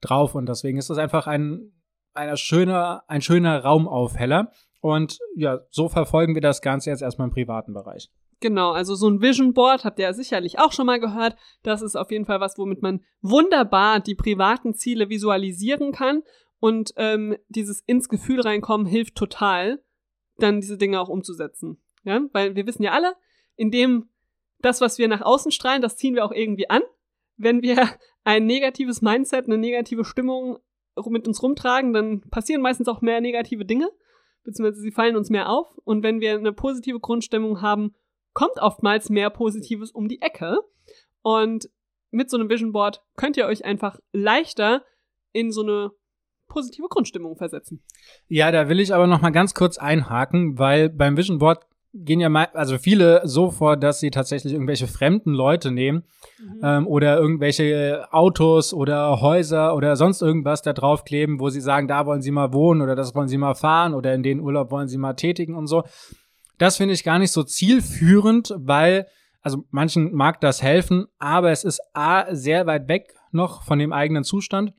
drauf 0.00 0.34
und 0.34 0.48
deswegen 0.48 0.78
ist 0.78 0.90
das 0.90 0.98
einfach 0.98 1.26
ein 1.26 1.70
einer 2.14 2.36
schöner, 2.36 3.02
ein 3.08 3.22
schöner 3.22 3.62
Raumaufheller. 3.62 4.50
Und 4.80 5.18
ja, 5.34 5.60
so 5.70 5.88
verfolgen 5.88 6.34
wir 6.34 6.42
das 6.42 6.60
Ganze 6.60 6.90
jetzt 6.90 7.02
erstmal 7.02 7.28
im 7.28 7.34
privaten 7.34 7.72
Bereich. 7.72 8.10
Genau, 8.40 8.72
also 8.72 8.94
so 8.94 9.08
ein 9.08 9.20
Vision 9.20 9.54
Board 9.54 9.84
habt 9.84 9.98
ihr 9.98 10.06
ja 10.06 10.12
sicherlich 10.12 10.58
auch 10.58 10.72
schon 10.72 10.86
mal 10.86 11.00
gehört. 11.00 11.36
Das 11.62 11.82
ist 11.82 11.96
auf 11.96 12.10
jeden 12.10 12.26
Fall 12.26 12.40
was, 12.40 12.58
womit 12.58 12.82
man 12.82 13.04
wunderbar 13.22 14.00
die 14.00 14.14
privaten 14.14 14.74
Ziele 14.74 15.08
visualisieren 15.08 15.92
kann. 15.92 16.22
Und 16.60 16.92
ähm, 16.96 17.36
dieses 17.48 17.80
ins 17.80 18.08
Gefühl 18.08 18.40
reinkommen 18.40 18.86
hilft 18.86 19.16
total, 19.16 19.82
dann 20.38 20.60
diese 20.60 20.78
Dinge 20.78 21.00
auch 21.00 21.08
umzusetzen. 21.08 21.82
Ja, 22.04 22.20
weil 22.32 22.54
wir 22.54 22.66
wissen 22.66 22.82
ja 22.82 22.92
alle, 22.92 23.14
indem 23.56 24.08
das, 24.60 24.80
was 24.80 24.98
wir 24.98 25.08
nach 25.08 25.22
außen 25.22 25.52
strahlen, 25.52 25.82
das 25.82 25.96
ziehen 25.96 26.14
wir 26.14 26.24
auch 26.24 26.32
irgendwie 26.32 26.70
an. 26.70 26.82
Wenn 27.36 27.62
wir 27.62 27.88
ein 28.24 28.46
negatives 28.46 29.02
Mindset, 29.02 29.46
eine 29.46 29.58
negative 29.58 30.04
Stimmung 30.04 30.58
mit 31.06 31.26
uns 31.26 31.42
rumtragen, 31.42 31.92
dann 31.92 32.20
passieren 32.30 32.62
meistens 32.62 32.88
auch 32.88 33.00
mehr 33.00 33.20
negative 33.20 33.64
Dinge, 33.64 33.90
beziehungsweise 34.44 34.80
sie 34.80 34.92
fallen 34.92 35.16
uns 35.16 35.30
mehr 35.30 35.50
auf. 35.50 35.76
Und 35.84 36.02
wenn 36.02 36.20
wir 36.20 36.34
eine 36.34 36.52
positive 36.52 37.00
Grundstimmung 37.00 37.60
haben, 37.62 37.94
kommt 38.34 38.58
oftmals 38.58 39.08
mehr 39.08 39.30
Positives 39.30 39.90
um 39.90 40.08
die 40.08 40.20
Ecke. 40.20 40.58
Und 41.22 41.70
mit 42.10 42.30
so 42.30 42.36
einem 42.36 42.50
Vision 42.50 42.72
Board 42.72 43.02
könnt 43.16 43.36
ihr 43.36 43.46
euch 43.46 43.64
einfach 43.64 43.98
leichter 44.12 44.84
in 45.32 45.50
so 45.50 45.62
eine 45.62 45.90
positive 46.46 46.86
Grundstimmung 46.88 47.36
versetzen. 47.36 47.82
Ja, 48.28 48.52
da 48.52 48.68
will 48.68 48.80
ich 48.80 48.94
aber 48.94 49.06
noch 49.06 49.22
mal 49.22 49.30
ganz 49.30 49.54
kurz 49.54 49.78
einhaken, 49.78 50.58
weil 50.58 50.90
beim 50.90 51.16
Vision 51.16 51.38
Board 51.38 51.66
gehen 51.94 52.20
ja 52.20 52.28
mal, 52.28 52.48
also 52.54 52.76
viele 52.76 53.22
so 53.24 53.50
vor, 53.50 53.76
dass 53.76 54.00
sie 54.00 54.10
tatsächlich 54.10 54.52
irgendwelche 54.52 54.88
fremden 54.88 55.32
Leute 55.32 55.70
nehmen 55.70 56.04
mhm. 56.40 56.60
ähm, 56.62 56.86
oder 56.88 57.18
irgendwelche 57.18 58.08
Autos 58.10 58.74
oder 58.74 59.20
Häuser 59.20 59.76
oder 59.76 59.94
sonst 59.94 60.20
irgendwas 60.20 60.62
da 60.62 60.72
draufkleben, 60.72 61.38
wo 61.38 61.50
sie 61.50 61.60
sagen, 61.60 61.86
da 61.86 62.04
wollen 62.04 62.20
sie 62.20 62.32
mal 62.32 62.52
wohnen 62.52 62.82
oder 62.82 62.96
das 62.96 63.14
wollen 63.14 63.28
sie 63.28 63.38
mal 63.38 63.54
fahren 63.54 63.94
oder 63.94 64.12
in 64.12 64.24
den 64.24 64.40
Urlaub 64.40 64.72
wollen 64.72 64.88
sie 64.88 64.98
mal 64.98 65.14
tätigen 65.14 65.54
und 65.54 65.68
so. 65.68 65.84
Das 66.58 66.76
finde 66.76 66.94
ich 66.94 67.04
gar 67.04 67.18
nicht 67.18 67.32
so 67.32 67.42
zielführend, 67.42 68.54
weil, 68.56 69.06
also 69.40 69.64
manchen 69.70 70.14
mag 70.14 70.40
das 70.40 70.62
helfen, 70.62 71.06
aber 71.18 71.50
es 71.50 71.64
ist 71.64 71.80
A, 71.92 72.34
sehr 72.34 72.66
weit 72.66 72.88
weg 72.88 73.14
noch 73.32 73.62
von 73.62 73.78
dem 73.78 73.92
eigenen 73.92 74.24
Zustand 74.24 74.72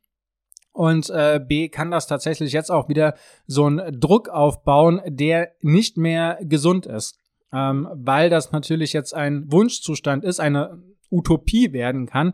und 0.75 1.09
äh, 1.09 1.39
B 1.39 1.69
kann 1.69 1.89
das 1.89 2.05
tatsächlich 2.05 2.51
jetzt 2.51 2.69
auch 2.69 2.89
wieder 2.89 3.15
so 3.47 3.65
einen 3.65 3.97
Druck 3.97 4.27
aufbauen, 4.27 5.01
der 5.05 5.53
nicht 5.61 5.95
mehr 5.95 6.37
gesund 6.41 6.85
ist. 6.85 7.17
Ähm, 7.53 7.87
weil 7.93 8.29
das 8.29 8.51
natürlich 8.51 8.91
jetzt 8.91 9.13
ein 9.13 9.49
Wunschzustand 9.49 10.25
ist, 10.25 10.41
eine 10.41 10.83
Utopie 11.09 11.71
werden 11.71 12.07
kann, 12.07 12.33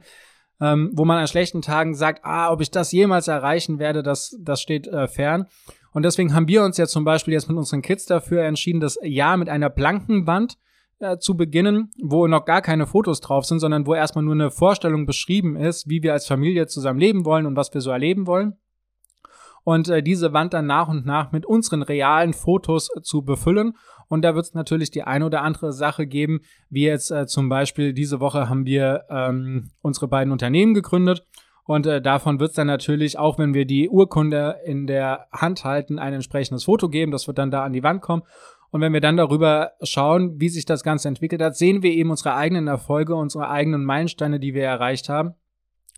ähm, 0.60 0.90
wo 0.94 1.06
man 1.06 1.20
an 1.20 1.28
schlechten 1.28 1.62
Tagen 1.62 1.94
sagt, 1.94 2.26
ah, 2.26 2.52
ob 2.52 2.62
ich 2.62 2.72
das 2.72 2.92
jemals 2.92 3.28
erreichen 3.28 3.78
werde, 3.78 4.02
das, 4.02 4.36
das 4.40 4.60
steht 4.60 4.88
äh, 4.88 5.08
fern. 5.08 5.46
Und 5.94 6.04
deswegen 6.04 6.34
haben 6.34 6.48
wir 6.48 6.64
uns 6.64 6.78
ja 6.78 6.88
zum 6.88 7.04
Beispiel 7.04 7.34
jetzt 7.34 7.50
mit 7.50 7.58
unseren 7.58 7.82
Kids 7.82 8.06
dafür 8.06 8.44
entschieden, 8.44 8.80
das 8.80 8.98
Jahr 9.04 9.38
mit 9.38 9.50
einer 9.50 9.70
blanken 9.70 10.26
Wand 10.28 10.58
äh, 11.00 11.18
zu 11.18 11.36
beginnen, 11.36 11.92
wo 12.02 12.28
noch 12.28 12.46
gar 12.46 12.62
keine 12.62 12.88
Fotos 12.88 13.22
drauf 13.22 13.46
sind, 13.46 13.60
sondern 13.60 13.86
wo 13.86 13.94
erstmal 13.94 14.24
nur 14.24 14.36
eine 14.36 14.52
Vorstellung 14.52 15.06
beschrieben 15.06 15.56
ist, 15.56 15.90
wie 15.90 16.02
wir 16.04 16.14
als 16.14 16.28
Familie 16.28 16.68
zusammen 16.68 17.00
leben 17.00 17.26
wollen 17.26 17.46
und 17.46 17.56
was 17.56 17.74
wir 17.74 17.82
so 17.82 17.92
erleben 17.92 18.28
wollen. 18.28 18.58
und 19.64 19.90
äh, 19.90 20.02
diese 20.02 20.34
Wand 20.34 20.54
dann 20.54 20.66
nach 20.66 20.88
und 20.88 21.06
nach 21.06 21.32
mit 21.32 21.46
unseren 21.46 21.82
realen 21.82 22.34
Fotos 22.34 22.90
äh, 22.96 23.02
zu 23.02 23.24
befüllen. 23.24 23.74
Und 24.08 24.24
da 24.24 24.36
wird 24.36 24.46
es 24.46 24.54
natürlich 24.54 24.92
die 24.92 25.04
eine 25.04 25.26
oder 25.26 25.42
andere 25.42 25.72
Sache 25.72 26.08
geben, 26.08 26.42
wie 26.70 26.86
jetzt 26.86 27.12
äh, 27.12 27.28
zum 27.28 27.50
Beispiel 27.50 27.94
diese 27.94 28.20
Woche 28.20 28.50
haben 28.50 28.66
wir 28.66 29.06
ähm, 29.10 29.72
unsere 29.82 30.08
beiden 30.08 30.32
Unternehmen 30.32 30.74
gegründet. 30.74 31.26
Und 31.66 31.86
äh, 31.86 32.02
davon 32.02 32.40
wird 32.40 32.52
es 32.52 32.56
dann 32.56 32.68
natürlich, 32.68 33.18
auch 33.18 33.38
wenn 33.38 33.54
wir 33.54 33.66
die 33.66 33.90
Urkunde 33.90 34.58
in 34.66 34.88
der 34.88 35.28
Hand 35.32 35.64
halten, 35.64 36.00
ein 36.00 36.14
entsprechendes 36.14 36.66
Foto 36.66 36.90
geben. 36.90 37.12
Das 37.12 37.28
wird 37.28 37.38
dann 37.38 37.52
da 37.52 37.64
an 37.64 37.74
die 37.74 37.84
Wand 37.84 38.02
kommen. 38.02 38.24
Und 38.72 38.82
wenn 38.82 38.94
wir 38.94 39.02
dann 39.02 39.18
darüber 39.18 39.74
schauen, 39.84 40.40
wie 40.40 40.50
sich 40.50 40.66
das 40.66 40.84
Ganze 40.84 41.10
entwickelt 41.10 41.42
hat, 41.42 41.58
sehen 41.58 41.84
wir 41.84 41.92
eben 41.92 42.10
unsere 42.10 42.36
eigenen 42.36 42.68
Erfolge, 42.68 43.16
unsere 43.16 43.50
eigenen 43.50 43.84
Meilensteine, 43.84 44.40
die 44.40 44.54
wir 44.54 44.64
erreicht 44.64 45.10
haben 45.10 45.36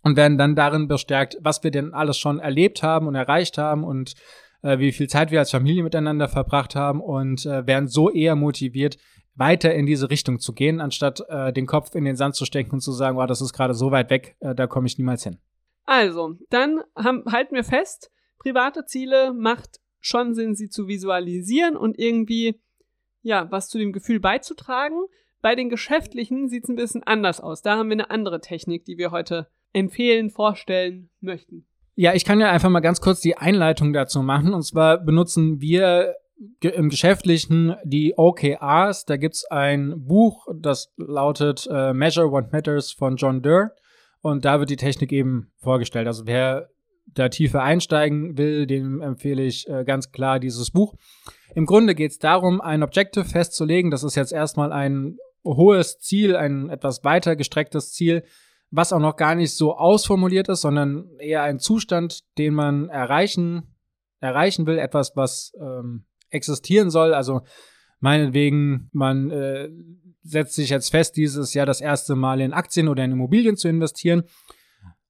und 0.03 0.17
werden 0.17 0.38
dann 0.38 0.55
darin 0.55 0.88
bestärkt, 0.88 1.38
was 1.39 1.63
wir 1.63 1.72
denn 1.72 1.93
alles 1.93 2.17
schon 2.17 2.39
erlebt 2.39 2.82
haben 2.82 3.08
und 3.08 3.15
erreicht 3.15 3.58
haben 3.58 3.84
und 3.84 4.15
äh, 4.63 4.79
wie 4.79 4.91
viel 4.91 5.08
Zeit 5.08 5.32
wir 5.32 5.39
als 5.39 5.51
Familie 5.51 5.84
miteinander 5.84 6.27
verbracht 6.27 6.75
haben 6.75 7.00
und 7.00 7.46
äh, 7.46 7.65
werden 7.67 7.88
so 7.88 8.10
eher 8.10 8.36
motiviert, 8.36 8.98
weiter 9.36 9.74
in 9.74 9.86
diese 9.86 10.10
Richtung 10.10 10.39
zu 10.39 10.53
gehen, 10.53 10.82
anstatt 10.82 11.24
äh, 11.27 11.53
den 11.53 11.65
Kopf 11.65 11.96
in 11.96 12.05
den 12.05 12.15
Sand 12.15 12.36
zu 12.36 12.46
stecken 12.46 12.72
und 12.72 12.82
zu 12.82 12.91
sagen, 12.91 13.17
oh, 13.17 13.25
das 13.25 13.41
ist 13.41 13.53
gerade 13.53 13.74
so 13.74 13.91
weit 13.91 14.10
weg, 14.10 14.36
äh, 14.39 14.53
da 14.53 14.67
komme 14.67 14.88
ich 14.88 14.98
niemals 14.98 15.24
hin. 15.24 15.38
Also, 15.86 16.38
dann 16.50 16.82
haben, 16.96 17.24
halten 17.32 17.56
wir 17.56 17.63
fest, 17.63 18.12
private 18.40 18.86
Ziele 18.86 19.34
macht 19.34 19.80
schon 20.00 20.34
Sinn, 20.34 20.56
sie 20.56 20.70
zu 20.70 20.88
visualisieren 20.88 21.75
und 21.75 21.98
irgendwie, 21.98 22.60
ja, 23.22 23.50
was 23.52 23.70
zu 23.70 23.78
dem 23.78 23.94
Gefühl 23.94 24.20
beizutragen. 24.20 24.98
Bei 25.42 25.56
den 25.56 25.70
geschäftlichen 25.70 26.48
sieht 26.50 26.63
es 26.63 26.70
ein 26.70 26.75
bisschen 26.75 27.04
anders 27.04 27.42
aus. 27.42 27.62
Da 27.62 27.78
haben 27.78 27.90
wir 27.90 27.96
eine 27.96 28.12
andere 28.12 28.40
Technik, 28.40 28.86
die 28.86 28.98
wir 28.98 29.12
heute 29.12 29.48
empfehlen, 29.74 30.30
vorstellen 30.30 31.10
möchten. 31.20 31.66
Ja, 31.96 32.13
ich 32.13 32.25
kann 32.25 32.40
ja 32.40 32.50
einfach 32.50 32.70
mal 32.70 32.80
ganz 32.80 33.02
kurz 33.02 33.22
die 33.22 33.38
Einleitung 33.38 33.94
dazu 33.94 34.22
machen. 34.22 34.54
Und 34.54 34.63
zwar 34.63 34.98
benutzen 34.98 35.62
wir 35.62 36.16
im 36.62 36.90
Geschäftlichen 36.90 37.75
die 37.84 38.13
OKRs. 38.18 39.06
Da 39.06 39.18
gibt's 39.18 39.46
ein 39.46 40.06
Buch, 40.06 40.48
das 40.54 40.92
lautet 40.98 41.68
äh, 41.72 41.94
Measure 41.94 42.32
What 42.32 42.52
Matters 42.52 42.92
von 42.92 43.16
John 43.16 43.42
Durr. 43.42 43.72
Und 44.24 44.46
da 44.46 44.60
wird 44.60 44.70
die 44.70 44.77
Technik 44.77 45.12
eben 45.12 45.51
vorgestellt. 45.58 46.08
Also 46.08 46.25
wer 46.25 46.70
da 47.06 47.27
tiefer 47.27 47.62
einsteigen 47.62 48.38
will, 48.38 48.65
dem 48.65 49.01
empfehle 49.01 49.44
ich 49.44 49.68
äh, 49.68 49.84
ganz 49.84 50.13
klar 50.13 50.39
dieses 50.39 50.72
Buch. 50.72 50.96
Im 51.56 51.65
Grunde 51.65 51.94
geht 51.94 52.12
es 52.12 52.20
darum, 52.20 52.62
ein 52.62 52.84
Objective 52.84 53.25
festzulegen. 53.25 53.92
Das 53.92 54.01
ist 54.01 54.15
jetzt 54.15 54.32
erstmal 54.32 54.72
ein 54.72 55.18
hohes 55.44 56.00
Ziel, 56.00 56.38
ein 56.38 56.70
etwas 56.70 57.03
weiter 57.03 57.36
gestrecktes 57.36 57.92
Ziel, 57.92 58.24
was 58.72 58.94
auch 58.94 59.00
noch 59.00 59.18
gar 59.18 59.36
nicht 59.36 59.58
so 59.58 59.75
ausformuliert 59.75 60.48
ist, 60.48 60.62
sondern 60.62 61.10
eher 61.20 61.44
ein 61.44 61.60
Zustand, 61.60 62.22
den 62.38 62.53
man 62.53 62.88
erreichen, 62.88 63.75
erreichen 64.22 64.65
will, 64.65 64.80
etwas, 64.80 65.18
was 65.18 65.51
ähm, 65.60 66.06
existieren 66.30 66.89
soll. 66.89 67.13
Also 67.13 67.42
meinetwegen, 68.04 68.90
man 68.92 69.32
äh, 69.32 69.70
setzt 70.24 70.56
sich 70.56 70.70
jetzt 70.70 70.90
fest, 70.90 71.16
dieses 71.16 71.54
Jahr 71.54 71.66
das 71.66 71.80
erste 71.80 72.16
Mal 72.16 72.42
in 72.42 72.52
Aktien 72.52 72.90
oder 72.90 73.06
in 73.06 73.14
Immobilien 73.14 73.56
zu 73.56 73.70
investieren. 73.70 74.24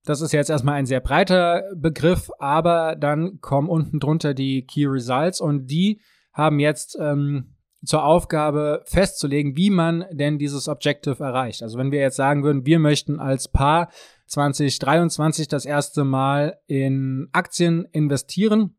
Das 0.06 0.22
ist 0.22 0.32
jetzt 0.32 0.52
erstmal 0.52 0.76
ein 0.76 0.86
sehr 0.86 1.00
breiter 1.00 1.64
Begriff, 1.76 2.30
aber 2.38 2.96
dann 2.96 3.42
kommen 3.42 3.68
unten 3.68 4.00
drunter 4.00 4.36
die 4.36 4.68
Key 4.68 4.86
Results 4.86 5.42
und 5.42 5.72
die 5.72 6.02
haben 6.34 6.60
jetzt 6.60 6.96
ähm, 7.00 7.56
zur 7.84 8.06
Aufgabe 8.06 8.84
festzulegen, 8.86 9.58
wie 9.58 9.72
man 9.72 10.06
denn 10.12 10.38
dieses 10.38 10.68
Objective 10.68 11.24
erreicht. 11.24 11.64
Also 11.64 11.80
wenn 11.80 11.92
wir 11.92 12.00
jetzt 12.00 12.16
sagen 12.16 12.44
würden, 12.44 12.68
wir 12.68 12.78
möchten 12.78 13.20
als 13.20 13.48
Paar 13.48 13.90
2023 14.28 15.48
das 15.48 15.66
erste 15.66 16.04
Mal 16.04 16.60
in 16.68 17.28
Aktien 17.32 17.86
investieren, 17.92 18.78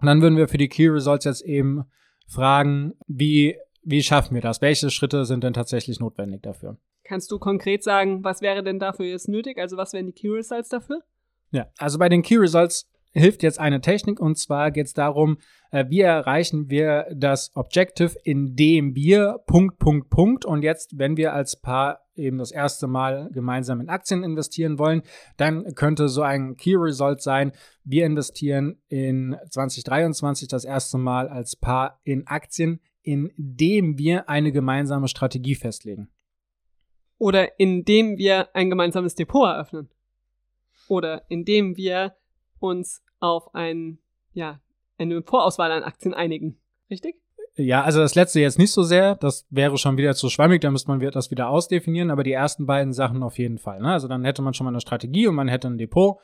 dann 0.00 0.22
würden 0.22 0.36
wir 0.36 0.46
für 0.46 0.58
die 0.58 0.68
Key 0.68 0.86
Results 0.86 1.24
jetzt 1.24 1.42
eben 1.42 1.84
fragen, 2.28 2.94
wie, 3.06 3.56
wie 3.82 4.02
schaffen 4.02 4.34
wir 4.34 4.42
das? 4.42 4.60
Welche 4.60 4.90
Schritte 4.90 5.24
sind 5.24 5.42
denn 5.42 5.54
tatsächlich 5.54 5.98
notwendig 5.98 6.42
dafür? 6.42 6.76
Kannst 7.04 7.30
du 7.32 7.38
konkret 7.38 7.82
sagen, 7.82 8.22
was 8.22 8.42
wäre 8.42 8.62
denn 8.62 8.78
dafür 8.78 9.06
jetzt 9.06 9.28
nötig? 9.28 9.58
Also 9.58 9.76
was 9.76 9.94
wären 9.94 10.06
die 10.06 10.12
Key 10.12 10.28
Results 10.28 10.68
dafür? 10.68 11.02
Ja, 11.50 11.68
also 11.78 11.98
bei 11.98 12.10
den 12.10 12.22
Key 12.22 12.36
Results 12.36 12.86
hilft 13.12 13.42
jetzt 13.42 13.58
eine 13.58 13.80
Technik 13.80 14.20
und 14.20 14.36
zwar 14.36 14.70
geht 14.70 14.86
es 14.86 14.92
darum, 14.92 15.38
äh, 15.70 15.86
wie 15.88 16.00
erreichen 16.00 16.68
wir 16.68 17.06
das 17.14 17.50
Objective, 17.54 18.14
indem 18.24 18.94
wir 18.94 19.38
Punkt, 19.46 19.78
Punkt, 19.78 20.10
Punkt 20.10 20.44
und 20.44 20.62
jetzt, 20.62 20.98
wenn 20.98 21.16
wir 21.16 21.32
als 21.32 21.56
Paar 21.56 22.07
eben 22.18 22.38
das 22.38 22.50
erste 22.50 22.86
Mal 22.86 23.30
gemeinsam 23.32 23.80
in 23.80 23.88
Aktien 23.88 24.22
investieren 24.22 24.78
wollen, 24.78 25.02
dann 25.36 25.74
könnte 25.74 26.08
so 26.08 26.22
ein 26.22 26.56
Key 26.56 26.74
Result 26.76 27.22
sein, 27.22 27.52
wir 27.84 28.06
investieren 28.06 28.80
in 28.88 29.36
2023 29.50 30.48
das 30.48 30.64
erste 30.64 30.98
Mal 30.98 31.28
als 31.28 31.56
Paar 31.56 32.00
in 32.04 32.26
Aktien, 32.26 32.80
indem 33.02 33.98
wir 33.98 34.28
eine 34.28 34.52
gemeinsame 34.52 35.08
Strategie 35.08 35.54
festlegen. 35.54 36.08
Oder 37.18 37.58
indem 37.58 38.16
wir 38.18 38.54
ein 38.54 38.70
gemeinsames 38.70 39.14
Depot 39.14 39.48
eröffnen. 39.48 39.88
Oder 40.88 41.24
indem 41.28 41.76
wir 41.76 42.14
uns 42.60 43.02
auf 43.20 43.54
ein, 43.54 43.98
ja, 44.32 44.60
eine 44.98 45.22
Vorauswahl 45.22 45.72
an 45.72 45.82
Aktien 45.82 46.14
einigen. 46.14 46.58
Richtig? 46.90 47.20
Ja, 47.58 47.82
also 47.82 47.98
das 47.98 48.14
letzte 48.14 48.38
jetzt 48.40 48.58
nicht 48.58 48.70
so 48.70 48.84
sehr. 48.84 49.16
Das 49.16 49.44
wäre 49.50 49.78
schon 49.78 49.96
wieder 49.96 50.14
zu 50.14 50.30
schwammig, 50.30 50.60
da 50.60 50.70
müsste 50.70 50.88
man 50.90 51.00
das 51.10 51.32
wieder 51.32 51.50
ausdefinieren, 51.50 52.10
aber 52.10 52.22
die 52.22 52.32
ersten 52.32 52.66
beiden 52.66 52.92
Sachen 52.92 53.24
auf 53.24 53.36
jeden 53.36 53.58
Fall. 53.58 53.80
Ne? 53.80 53.90
Also 53.90 54.06
dann 54.06 54.24
hätte 54.24 54.42
man 54.42 54.54
schon 54.54 54.64
mal 54.64 54.70
eine 54.70 54.80
Strategie 54.80 55.26
und 55.26 55.34
man 55.34 55.48
hätte 55.48 55.66
ein 55.66 55.76
Depot. 55.76 56.18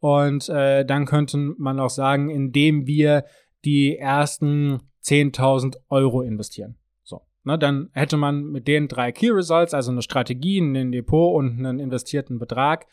Und 0.00 0.50
äh, 0.50 0.84
dann 0.84 1.06
könnte 1.06 1.38
man 1.38 1.80
auch 1.80 1.88
sagen, 1.88 2.28
indem 2.28 2.86
wir 2.86 3.24
die 3.64 3.96
ersten 3.96 4.82
10.000 5.02 5.76
Euro 5.88 6.20
investieren. 6.20 6.76
So, 7.02 7.22
ne, 7.44 7.58
dann 7.58 7.88
hätte 7.94 8.18
man 8.18 8.44
mit 8.44 8.68
den 8.68 8.86
drei 8.86 9.10
Key 9.12 9.30
Results, 9.30 9.72
also 9.72 9.90
eine 9.90 10.02
Strategie, 10.02 10.58
ein 10.58 10.92
Depot 10.92 11.34
und 11.34 11.58
einen 11.58 11.80
investierten 11.80 12.38
Betrag, 12.38 12.86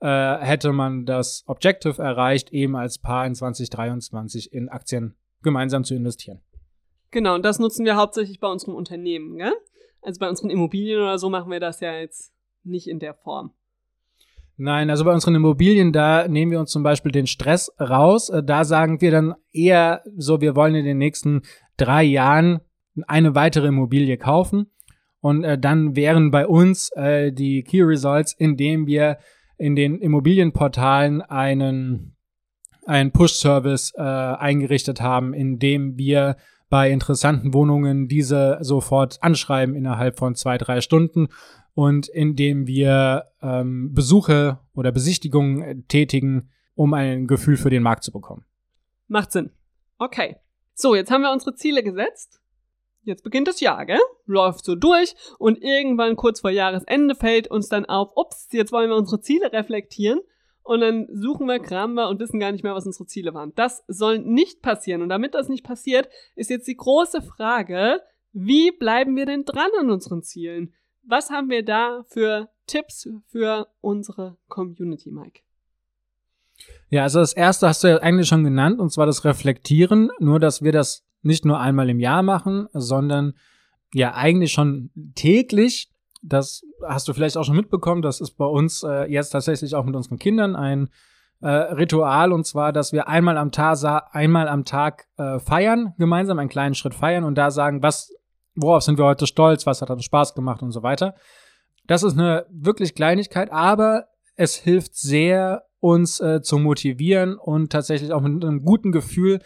äh, 0.00 0.38
hätte 0.38 0.72
man 0.72 1.04
das 1.04 1.44
Objective 1.46 2.02
erreicht, 2.02 2.50
eben 2.54 2.76
als 2.76 2.98
Paar 2.98 3.26
in 3.26 3.34
2023 3.34 4.50
in 4.50 4.70
Aktien 4.70 5.16
gemeinsam 5.42 5.84
zu 5.84 5.94
investieren. 5.94 6.40
Genau, 7.14 7.36
und 7.36 7.44
das 7.44 7.60
nutzen 7.60 7.84
wir 7.84 7.94
hauptsächlich 7.94 8.40
bei 8.40 8.48
unserem 8.48 8.74
Unternehmen, 8.74 9.38
gell? 9.38 9.52
Also 10.02 10.18
bei 10.18 10.28
unseren 10.28 10.50
Immobilien 10.50 11.00
oder 11.00 11.16
so 11.16 11.30
machen 11.30 11.48
wir 11.52 11.60
das 11.60 11.78
ja 11.78 11.94
jetzt 11.94 12.32
nicht 12.64 12.88
in 12.88 12.98
der 12.98 13.14
Form. 13.14 13.52
Nein, 14.56 14.90
also 14.90 15.04
bei 15.04 15.12
unseren 15.12 15.36
Immobilien, 15.36 15.92
da 15.92 16.26
nehmen 16.26 16.50
wir 16.50 16.58
uns 16.58 16.72
zum 16.72 16.82
Beispiel 16.82 17.12
den 17.12 17.28
Stress 17.28 17.72
raus. 17.78 18.30
Äh, 18.30 18.42
da 18.42 18.64
sagen 18.64 19.00
wir 19.00 19.12
dann 19.12 19.36
eher 19.52 20.02
so, 20.16 20.40
wir 20.40 20.56
wollen 20.56 20.74
in 20.74 20.84
den 20.84 20.98
nächsten 20.98 21.42
drei 21.76 22.02
Jahren 22.02 22.60
eine 23.06 23.36
weitere 23.36 23.68
Immobilie 23.68 24.16
kaufen. 24.16 24.72
Und 25.20 25.44
äh, 25.44 25.56
dann 25.56 25.94
wären 25.94 26.32
bei 26.32 26.48
uns 26.48 26.90
äh, 26.96 27.30
die 27.32 27.62
Key 27.62 27.82
Results, 27.82 28.34
indem 28.36 28.88
wir 28.88 29.18
in 29.56 29.76
den 29.76 30.00
Immobilienportalen 30.00 31.22
einen, 31.22 32.16
einen 32.86 33.12
Push-Service 33.12 33.92
äh, 33.96 34.02
eingerichtet 34.02 35.00
haben, 35.00 35.32
in 35.32 35.60
dem 35.60 35.96
wir 35.96 36.36
bei 36.74 36.90
interessanten 36.90 37.54
Wohnungen 37.54 38.08
diese 38.08 38.58
sofort 38.60 39.22
anschreiben 39.22 39.76
innerhalb 39.76 40.18
von 40.18 40.34
zwei, 40.34 40.58
drei 40.58 40.80
Stunden 40.80 41.28
und 41.74 42.08
indem 42.08 42.66
wir 42.66 43.26
ähm, 43.40 43.94
Besuche 43.94 44.58
oder 44.74 44.90
Besichtigungen 44.90 45.86
tätigen, 45.86 46.50
um 46.74 46.92
ein 46.92 47.28
Gefühl 47.28 47.56
für 47.56 47.70
den 47.70 47.84
Markt 47.84 48.02
zu 48.02 48.10
bekommen. 48.10 48.44
Macht 49.06 49.30
Sinn. 49.30 49.50
Okay. 49.98 50.34
So, 50.74 50.96
jetzt 50.96 51.12
haben 51.12 51.22
wir 51.22 51.30
unsere 51.30 51.54
Ziele 51.54 51.84
gesetzt 51.84 52.40
jetzt 53.04 53.22
beginnt 53.22 53.46
das 53.46 53.60
Jahr, 53.60 53.86
gell? 53.86 54.00
Läuft 54.26 54.64
so 54.64 54.74
durch 54.74 55.14
und 55.38 55.62
irgendwann 55.62 56.16
kurz 56.16 56.40
vor 56.40 56.50
Jahresende 56.50 57.14
fällt 57.14 57.48
uns 57.48 57.68
dann 57.68 57.84
auf, 57.84 58.16
ups, 58.16 58.48
jetzt 58.50 58.72
wollen 58.72 58.88
wir 58.90 58.96
unsere 58.96 59.20
Ziele 59.20 59.52
reflektieren 59.52 60.20
und 60.64 60.80
dann 60.80 61.06
suchen 61.12 61.46
wir, 61.46 61.60
kramen 61.60 61.94
wir 61.94 62.08
und 62.08 62.18
wissen 62.18 62.40
gar 62.40 62.50
nicht 62.50 62.64
mehr, 62.64 62.74
was 62.74 62.86
unsere 62.86 63.06
Ziele 63.06 63.34
waren. 63.34 63.52
Das 63.54 63.84
soll 63.86 64.18
nicht 64.18 64.62
passieren 64.62 65.02
und 65.02 65.10
damit 65.10 65.34
das 65.34 65.48
nicht 65.48 65.64
passiert, 65.64 66.08
ist 66.34 66.50
jetzt 66.50 66.66
die 66.66 66.76
große 66.76 67.22
Frage, 67.22 68.00
wie 68.32 68.72
bleiben 68.72 69.14
wir 69.14 69.26
denn 69.26 69.44
dran 69.44 69.70
an 69.78 69.90
unseren 69.90 70.22
Zielen? 70.22 70.74
Was 71.02 71.30
haben 71.30 71.50
wir 71.50 71.64
da 71.64 72.04
für 72.08 72.48
Tipps 72.66 73.08
für 73.26 73.68
unsere 73.80 74.38
Community, 74.48 75.10
Mike? 75.10 75.42
Ja, 76.88 77.02
also 77.02 77.20
das 77.20 77.32
erste 77.32 77.68
hast 77.68 77.84
du 77.84 77.88
ja 77.88 77.98
eigentlich 77.98 78.28
schon 78.28 78.44
genannt, 78.44 78.80
und 78.80 78.90
zwar 78.90 79.06
das 79.06 79.24
Reflektieren, 79.24 80.10
nur 80.18 80.40
dass 80.40 80.62
wir 80.62 80.72
das 80.72 81.04
nicht 81.22 81.44
nur 81.44 81.60
einmal 81.60 81.90
im 81.90 82.00
Jahr 82.00 82.22
machen, 82.22 82.68
sondern 82.72 83.34
ja 83.92 84.14
eigentlich 84.14 84.52
schon 84.52 84.90
täglich. 85.14 85.90
Das 86.26 86.62
hast 86.86 87.06
du 87.06 87.12
vielleicht 87.12 87.36
auch 87.36 87.44
schon 87.44 87.56
mitbekommen. 87.56 88.02
Das 88.02 88.20
ist 88.20 88.32
bei 88.32 88.46
uns 88.46 88.82
äh, 88.82 89.10
jetzt 89.10 89.30
tatsächlich 89.30 89.74
auch 89.74 89.84
mit 89.84 89.94
unseren 89.94 90.18
Kindern 90.18 90.56
ein 90.56 90.88
äh, 91.40 91.48
Ritual 91.48 92.32
und 92.32 92.46
zwar, 92.46 92.72
dass 92.72 92.92
wir 92.92 93.08
einmal 93.08 93.36
am 93.36 93.52
Tag 93.52 93.78
einmal 94.12 94.48
am 94.48 94.64
Tag 94.64 95.06
äh, 95.18 95.38
feiern, 95.38 95.94
gemeinsam 95.98 96.38
einen 96.38 96.48
kleinen 96.48 96.74
Schritt 96.74 96.94
feiern 96.94 97.24
und 97.24 97.34
da 97.36 97.50
sagen, 97.50 97.82
was, 97.82 98.12
worauf 98.54 98.82
sind 98.82 98.98
wir 98.98 99.04
heute 99.04 99.26
stolz, 99.26 99.66
was 99.66 99.82
hat 99.82 99.90
uns 99.90 100.04
Spaß 100.04 100.34
gemacht 100.34 100.62
und 100.62 100.72
so 100.72 100.82
weiter. 100.82 101.14
Das 101.86 102.02
ist 102.02 102.18
eine 102.18 102.46
wirklich 102.50 102.94
Kleinigkeit, 102.94 103.52
aber 103.52 104.06
es 104.36 104.54
hilft 104.54 104.96
sehr, 104.96 105.64
uns 105.80 106.18
äh, 106.20 106.40
zu 106.40 106.58
motivieren 106.58 107.36
und 107.36 107.70
tatsächlich 107.70 108.10
auch 108.10 108.22
mit 108.22 108.42
einem 108.42 108.64
guten 108.64 108.90
Gefühl 108.90 109.40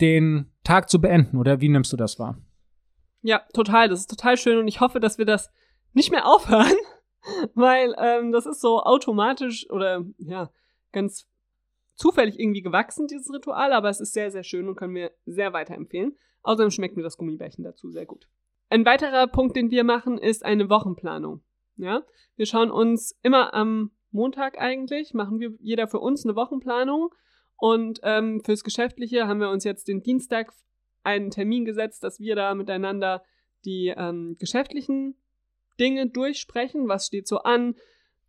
den 0.00 0.50
Tag 0.64 0.90
zu 0.90 1.00
beenden. 1.00 1.36
Oder 1.36 1.60
wie 1.60 1.68
nimmst 1.68 1.92
du 1.92 1.96
das 1.96 2.18
wahr? 2.18 2.36
Ja, 3.22 3.42
total. 3.52 3.88
Das 3.88 4.00
ist 4.00 4.10
total 4.10 4.36
schön 4.36 4.58
und 4.58 4.66
ich 4.66 4.80
hoffe, 4.80 4.98
dass 4.98 5.18
wir 5.18 5.24
das 5.24 5.52
nicht 5.94 6.10
mehr 6.10 6.26
aufhören, 6.26 6.76
weil 7.54 7.94
ähm, 7.98 8.32
das 8.32 8.46
ist 8.46 8.60
so 8.60 8.82
automatisch 8.82 9.68
oder 9.70 10.04
ja, 10.18 10.50
ganz 10.92 11.26
zufällig 11.94 12.38
irgendwie 12.38 12.62
gewachsen, 12.62 13.06
dieses 13.06 13.32
Ritual, 13.32 13.72
aber 13.72 13.88
es 13.88 14.00
ist 14.00 14.12
sehr, 14.12 14.30
sehr 14.30 14.44
schön 14.44 14.68
und 14.68 14.76
können 14.76 14.94
wir 14.94 15.12
sehr 15.24 15.52
weiterempfehlen. 15.52 16.16
Außerdem 16.42 16.70
schmeckt 16.70 16.96
mir 16.96 17.02
das 17.02 17.16
Gummibärchen 17.16 17.64
dazu 17.64 17.90
sehr 17.90 18.04
gut. 18.04 18.28
Ein 18.68 18.84
weiterer 18.84 19.26
Punkt, 19.28 19.56
den 19.56 19.70
wir 19.70 19.84
machen, 19.84 20.18
ist 20.18 20.44
eine 20.44 20.68
Wochenplanung. 20.68 21.42
Ja, 21.76 22.02
wir 22.36 22.46
schauen 22.46 22.70
uns 22.70 23.18
immer 23.22 23.54
am 23.54 23.90
Montag 24.10 24.60
eigentlich, 24.60 25.14
machen 25.14 25.40
wir 25.40 25.54
jeder 25.60 25.88
für 25.88 25.98
uns 25.98 26.24
eine 26.24 26.36
Wochenplanung 26.36 27.12
und 27.56 28.00
ähm, 28.02 28.40
fürs 28.44 28.62
Geschäftliche 28.62 29.26
haben 29.26 29.40
wir 29.40 29.50
uns 29.50 29.64
jetzt 29.64 29.88
den 29.88 30.02
Dienstag 30.02 30.52
einen 31.02 31.30
Termin 31.30 31.64
gesetzt, 31.64 32.04
dass 32.04 32.20
wir 32.20 32.36
da 32.36 32.54
miteinander 32.54 33.22
die 33.64 33.92
ähm, 33.96 34.36
geschäftlichen 34.38 35.16
Dinge 35.78 36.08
durchsprechen, 36.08 36.88
was 36.88 37.06
steht 37.06 37.26
so 37.26 37.38
an, 37.38 37.74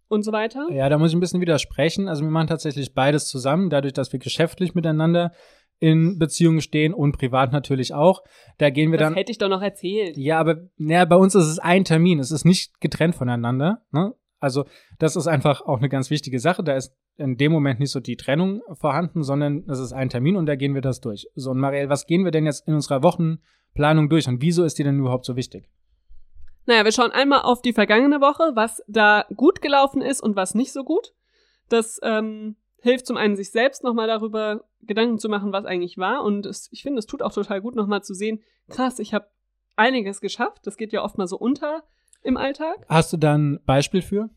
und 0.07 0.23
so 0.23 0.31
weiter. 0.31 0.67
Ja, 0.71 0.89
da 0.89 0.97
muss 0.97 1.09
ich 1.09 1.15
ein 1.15 1.19
bisschen 1.19 1.41
widersprechen. 1.41 2.07
Also 2.07 2.23
wir 2.23 2.29
machen 2.29 2.47
tatsächlich 2.47 2.93
beides 2.93 3.27
zusammen, 3.27 3.69
dadurch, 3.69 3.93
dass 3.93 4.11
wir 4.13 4.19
geschäftlich 4.19 4.75
miteinander 4.75 5.31
in 5.79 6.17
Beziehungen 6.17 6.61
stehen 6.61 6.93
und 6.93 7.17
privat 7.17 7.51
natürlich 7.51 7.93
auch. 7.93 8.23
Da 8.57 8.69
gehen 8.69 8.91
wir 8.91 8.97
das 8.97 9.07
dann. 9.07 9.13
Das 9.13 9.19
hätte 9.19 9.31
ich 9.31 9.37
doch 9.37 9.49
noch 9.49 9.61
erzählt. 9.61 10.17
Ja, 10.17 10.39
aber 10.39 10.69
naja, 10.77 11.05
bei 11.05 11.17
uns 11.17 11.35
ist 11.35 11.47
es 11.47 11.59
ein 11.59 11.83
Termin. 11.83 12.19
Es 12.19 12.31
ist 12.31 12.45
nicht 12.45 12.79
getrennt 12.79 13.15
voneinander. 13.15 13.81
Ne? 13.91 14.13
Also 14.39 14.65
das 14.99 15.15
ist 15.15 15.27
einfach 15.27 15.61
auch 15.61 15.79
eine 15.79 15.89
ganz 15.89 16.09
wichtige 16.09 16.39
Sache. 16.39 16.63
Da 16.63 16.75
ist 16.75 16.95
in 17.17 17.35
dem 17.35 17.51
Moment 17.51 17.79
nicht 17.79 17.91
so 17.91 17.99
die 17.99 18.15
Trennung 18.15 18.61
vorhanden, 18.73 19.23
sondern 19.23 19.65
es 19.67 19.79
ist 19.79 19.91
ein 19.91 20.09
Termin 20.09 20.37
und 20.37 20.45
da 20.45 20.55
gehen 20.55 20.75
wir 20.75 20.81
das 20.81 21.01
durch. 21.01 21.27
So, 21.35 21.51
und 21.51 21.59
Marielle, 21.59 21.89
was 21.89 22.05
gehen 22.05 22.23
wir 22.23 22.31
denn 22.31 22.45
jetzt 22.45 22.67
in 22.67 22.73
unserer 22.73 23.03
Wochenplanung 23.03 24.09
durch 24.09 24.27
und 24.27 24.41
wieso 24.41 24.63
ist 24.63 24.77
die 24.77 24.83
denn 24.83 24.99
überhaupt 24.99 25.25
so 25.25 25.35
wichtig? 25.35 25.69
Naja, 26.65 26.83
wir 26.83 26.91
schauen 26.91 27.11
einmal 27.11 27.41
auf 27.41 27.61
die 27.61 27.73
vergangene 27.73 28.21
Woche, 28.21 28.51
was 28.55 28.83
da 28.87 29.25
gut 29.35 29.61
gelaufen 29.61 30.01
ist 30.01 30.21
und 30.21 30.35
was 30.35 30.55
nicht 30.55 30.73
so 30.73 30.83
gut. 30.83 31.13
Das 31.69 31.99
ähm, 32.03 32.55
hilft 32.81 33.05
zum 33.05 33.17
einen, 33.17 33.35
sich 33.35 33.51
selbst 33.51 33.83
nochmal 33.83 34.07
darüber 34.07 34.63
Gedanken 34.81 35.19
zu 35.19 35.29
machen, 35.29 35.51
was 35.51 35.65
eigentlich 35.65 35.97
war. 35.97 36.23
Und 36.23 36.45
es, 36.45 36.69
ich 36.71 36.83
finde, 36.83 36.99
es 36.99 37.05
tut 37.05 37.21
auch 37.21 37.33
total 37.33 37.61
gut, 37.61 37.75
nochmal 37.75 38.03
zu 38.03 38.13
sehen, 38.13 38.41
krass, 38.69 38.99
ich 38.99 39.13
habe 39.13 39.27
einiges 39.75 40.21
geschafft. 40.21 40.65
Das 40.65 40.77
geht 40.77 40.93
ja 40.93 41.03
oft 41.03 41.17
mal 41.17 41.27
so 41.27 41.37
unter 41.37 41.83
im 42.23 42.37
Alltag. 42.37 42.85
Hast 42.89 43.13
du 43.13 43.17
da 43.17 43.37
ein 43.37 43.59
Beispiel 43.65 44.01
für? 44.01 44.29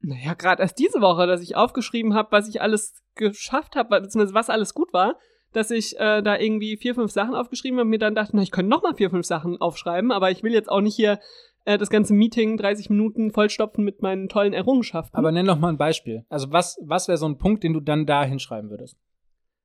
Naja, 0.00 0.34
gerade 0.34 0.62
erst 0.62 0.78
diese 0.78 1.00
Woche, 1.00 1.26
dass 1.26 1.42
ich 1.42 1.54
aufgeschrieben 1.54 2.14
habe, 2.14 2.32
was 2.32 2.48
ich 2.48 2.60
alles 2.60 3.02
geschafft 3.14 3.76
habe, 3.76 4.00
beziehungsweise 4.00 4.34
was 4.34 4.50
alles 4.50 4.74
gut 4.74 4.92
war 4.92 5.16
dass 5.52 5.70
ich 5.70 5.98
äh, 5.98 6.22
da 6.22 6.38
irgendwie 6.38 6.76
vier, 6.76 6.94
fünf 6.94 7.12
Sachen 7.12 7.34
aufgeschrieben 7.34 7.78
habe 7.78 7.84
und 7.84 7.90
mir 7.90 7.98
dann 7.98 8.14
dachte, 8.14 8.36
na, 8.36 8.42
ich 8.42 8.50
könnte 8.50 8.70
noch 8.70 8.82
mal 8.82 8.94
vier, 8.94 9.10
fünf 9.10 9.26
Sachen 9.26 9.60
aufschreiben, 9.60 10.12
aber 10.12 10.30
ich 10.30 10.42
will 10.42 10.52
jetzt 10.52 10.68
auch 10.68 10.80
nicht 10.80 10.96
hier 10.96 11.20
äh, 11.64 11.78
das 11.78 11.90
ganze 11.90 12.14
Meeting 12.14 12.56
30 12.56 12.90
Minuten 12.90 13.30
vollstopfen 13.30 13.84
mit 13.84 14.02
meinen 14.02 14.28
tollen 14.28 14.52
Errungenschaften. 14.52 15.16
Aber 15.16 15.32
nenn 15.32 15.46
doch 15.46 15.58
mal 15.58 15.68
ein 15.68 15.78
Beispiel. 15.78 16.24
Also 16.28 16.50
was, 16.52 16.78
was 16.82 17.08
wäre 17.08 17.18
so 17.18 17.26
ein 17.26 17.38
Punkt, 17.38 17.62
den 17.62 17.72
du 17.72 17.80
dann 17.80 18.06
da 18.06 18.24
hinschreiben 18.24 18.70
würdest? 18.70 18.96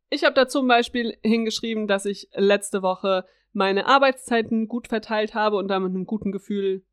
Ich 0.10 0.24
habe 0.24 0.36
da 0.36 0.48
zum 0.48 0.67
Beispiel 0.67 1.17
hingeschrieben, 1.24 1.88
dass 1.88 2.06
ich 2.06 2.29
letzte 2.34 2.82
Woche 2.82 3.25
meine 3.51 3.88
Arbeitszeiten 3.88 4.67
gut 4.67 4.88
verteilt 4.88 5.34
habe 5.34 5.58
und 5.58 5.67
da 5.67 5.79
mit 5.79 5.89
einem 5.89 6.06
guten 6.06 6.32
Gefühl 6.32 6.84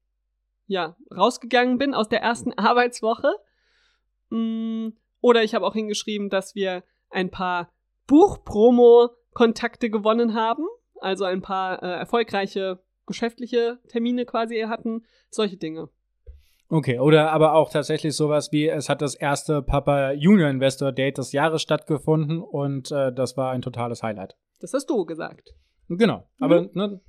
ja, 0.66 0.96
rausgegangen 1.14 1.78
bin 1.78 1.94
aus 1.94 2.08
der 2.08 2.22
ersten 2.22 2.52
Arbeitswoche. 2.58 3.34
Mm, 4.30 4.88
oder 5.20 5.42
ich 5.42 5.54
habe 5.54 5.66
auch 5.66 5.74
hingeschrieben, 5.74 6.30
dass 6.30 6.54
wir 6.54 6.82
ein 7.10 7.30
paar 7.30 7.73
Buchpromo-Kontakte 8.06 9.90
gewonnen 9.90 10.34
haben, 10.34 10.64
also 11.00 11.24
ein 11.24 11.42
paar 11.42 11.82
äh, 11.82 11.98
erfolgreiche 11.98 12.80
geschäftliche 13.06 13.78
Termine 13.88 14.24
quasi 14.24 14.60
hatten, 14.62 15.04
solche 15.30 15.56
Dinge. 15.56 15.88
Okay, 16.70 16.98
oder 16.98 17.30
aber 17.32 17.52
auch 17.52 17.70
tatsächlich 17.70 18.16
sowas 18.16 18.50
wie, 18.50 18.68
es 18.68 18.88
hat 18.88 19.02
das 19.02 19.14
erste 19.14 19.62
Papa 19.62 20.12
Junior 20.12 20.48
Investor 20.48 20.92
Date 20.92 21.18
des 21.18 21.32
Jahres 21.32 21.60
stattgefunden 21.60 22.40
und 22.40 22.90
äh, 22.90 23.12
das 23.12 23.36
war 23.36 23.50
ein 23.50 23.62
totales 23.62 24.02
Highlight. 24.02 24.36
Das 24.60 24.72
hast 24.72 24.88
du 24.88 25.04
gesagt. 25.04 25.54
Genau, 25.88 26.26
aber 26.40 26.62
mhm. 26.62 26.70
ne, 26.72 27.00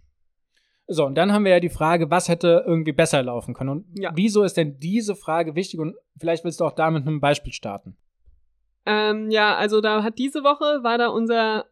so, 0.87 1.05
und 1.05 1.15
dann 1.15 1.31
haben 1.33 1.45
wir 1.45 1.51
ja 1.51 1.59
die 1.59 1.69
Frage, 1.69 2.11
was 2.11 2.29
hätte 2.29 2.63
irgendwie 2.67 2.91
besser 2.91 3.23
laufen 3.23 3.53
können? 3.53 3.69
Und 3.69 3.85
ja. 3.97 4.11
wieso 4.13 4.43
ist 4.43 4.55
denn 4.57 4.77
diese 4.77 5.15
Frage 5.15 5.55
wichtig? 5.55 5.79
Und 5.79 5.95
vielleicht 6.19 6.43
willst 6.43 6.59
du 6.59 6.65
auch 6.65 6.73
da 6.73 6.91
mit 6.91 7.07
einem 7.07 7.19
Beispiel 7.19 7.53
starten. 7.53 7.97
Ähm, 8.85 9.31
ja, 9.31 9.55
also 9.55 9.81
da 9.81 10.03
hat 10.03 10.17
diese 10.17 10.43
Woche 10.43 10.83
war 10.83 10.97
da 10.97 11.07
unser 11.07 11.65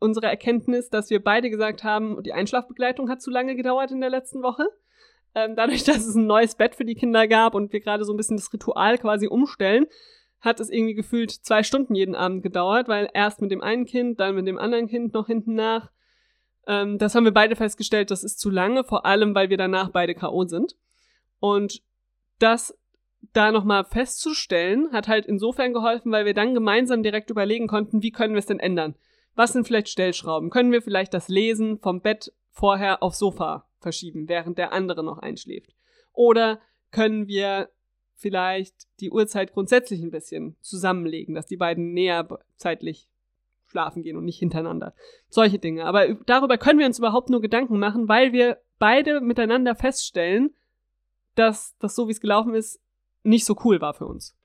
unsere 0.00 0.26
Erkenntnis, 0.26 0.90
dass 0.90 1.08
wir 1.10 1.22
beide 1.22 1.48
gesagt 1.50 1.82
haben, 1.82 2.22
die 2.22 2.32
Einschlafbegleitung 2.32 3.08
hat 3.08 3.22
zu 3.22 3.30
lange 3.30 3.56
gedauert 3.56 3.90
in 3.90 4.00
der 4.00 4.10
letzten 4.10 4.42
Woche. 4.42 4.66
Ähm, 5.34 5.56
dadurch, 5.56 5.84
dass 5.84 6.06
es 6.06 6.14
ein 6.14 6.26
neues 6.26 6.54
Bett 6.54 6.74
für 6.74 6.84
die 6.84 6.94
Kinder 6.94 7.26
gab 7.26 7.54
und 7.54 7.72
wir 7.72 7.80
gerade 7.80 8.04
so 8.04 8.12
ein 8.12 8.16
bisschen 8.16 8.36
das 8.36 8.52
Ritual 8.52 8.98
quasi 8.98 9.26
umstellen, 9.26 9.86
hat 10.40 10.60
es 10.60 10.68
irgendwie 10.68 10.94
gefühlt 10.94 11.30
zwei 11.30 11.62
Stunden 11.62 11.94
jeden 11.94 12.14
Abend 12.14 12.42
gedauert, 12.42 12.86
weil 12.86 13.08
erst 13.14 13.40
mit 13.40 13.50
dem 13.50 13.62
einen 13.62 13.86
Kind, 13.86 14.20
dann 14.20 14.34
mit 14.34 14.46
dem 14.46 14.58
anderen 14.58 14.88
Kind 14.88 15.14
noch 15.14 15.26
hinten 15.26 15.54
nach. 15.54 15.90
Ähm, 16.66 16.98
das 16.98 17.14
haben 17.14 17.24
wir 17.24 17.32
beide 17.32 17.56
festgestellt, 17.56 18.10
das 18.10 18.24
ist 18.24 18.38
zu 18.38 18.50
lange, 18.50 18.84
vor 18.84 19.06
allem, 19.06 19.34
weil 19.34 19.48
wir 19.48 19.56
danach 19.56 19.88
beide 19.88 20.14
K.O. 20.14 20.44
sind. 20.44 20.76
Und 21.40 21.82
das 22.38 22.76
da 23.32 23.52
nochmal 23.52 23.84
festzustellen, 23.84 24.92
hat 24.92 25.08
halt 25.08 25.26
insofern 25.26 25.72
geholfen, 25.72 26.12
weil 26.12 26.26
wir 26.26 26.34
dann 26.34 26.54
gemeinsam 26.54 27.02
direkt 27.02 27.30
überlegen 27.30 27.66
konnten, 27.66 28.02
wie 28.02 28.10
können 28.10 28.34
wir 28.34 28.38
es 28.38 28.46
denn 28.46 28.60
ändern? 28.60 28.94
Was 29.34 29.52
sind 29.52 29.66
vielleicht 29.66 29.88
Stellschrauben? 29.88 30.50
Können 30.50 30.72
wir 30.72 30.82
vielleicht 30.82 31.14
das 31.14 31.28
Lesen 31.28 31.78
vom 31.78 32.00
Bett 32.00 32.32
vorher 32.50 33.02
aufs 33.02 33.18
Sofa 33.18 33.68
verschieben, 33.80 34.28
während 34.28 34.58
der 34.58 34.72
andere 34.72 35.02
noch 35.02 35.18
einschläft? 35.18 35.74
Oder 36.12 36.60
können 36.90 37.26
wir 37.26 37.70
vielleicht 38.14 38.86
die 39.00 39.10
Uhrzeit 39.10 39.52
grundsätzlich 39.52 40.00
ein 40.00 40.10
bisschen 40.10 40.56
zusammenlegen, 40.60 41.34
dass 41.34 41.46
die 41.46 41.56
beiden 41.56 41.92
näher 41.92 42.28
zeitlich 42.56 43.08
schlafen 43.66 44.04
gehen 44.04 44.16
und 44.16 44.24
nicht 44.24 44.38
hintereinander. 44.38 44.94
Solche 45.28 45.58
Dinge. 45.58 45.84
Aber 45.84 46.14
darüber 46.26 46.58
können 46.58 46.78
wir 46.78 46.86
uns 46.86 46.98
überhaupt 46.98 47.28
nur 47.28 47.40
Gedanken 47.40 47.78
machen, 47.78 48.08
weil 48.08 48.32
wir 48.32 48.58
beide 48.78 49.20
miteinander 49.20 49.74
feststellen, 49.74 50.54
dass 51.34 51.76
das 51.80 51.96
so 51.96 52.06
wie 52.06 52.12
es 52.12 52.20
gelaufen 52.20 52.54
ist, 52.54 52.80
nicht 53.24 53.44
so 53.44 53.56
cool 53.64 53.80
war 53.80 53.94
für 53.94 54.06
uns. 54.06 54.36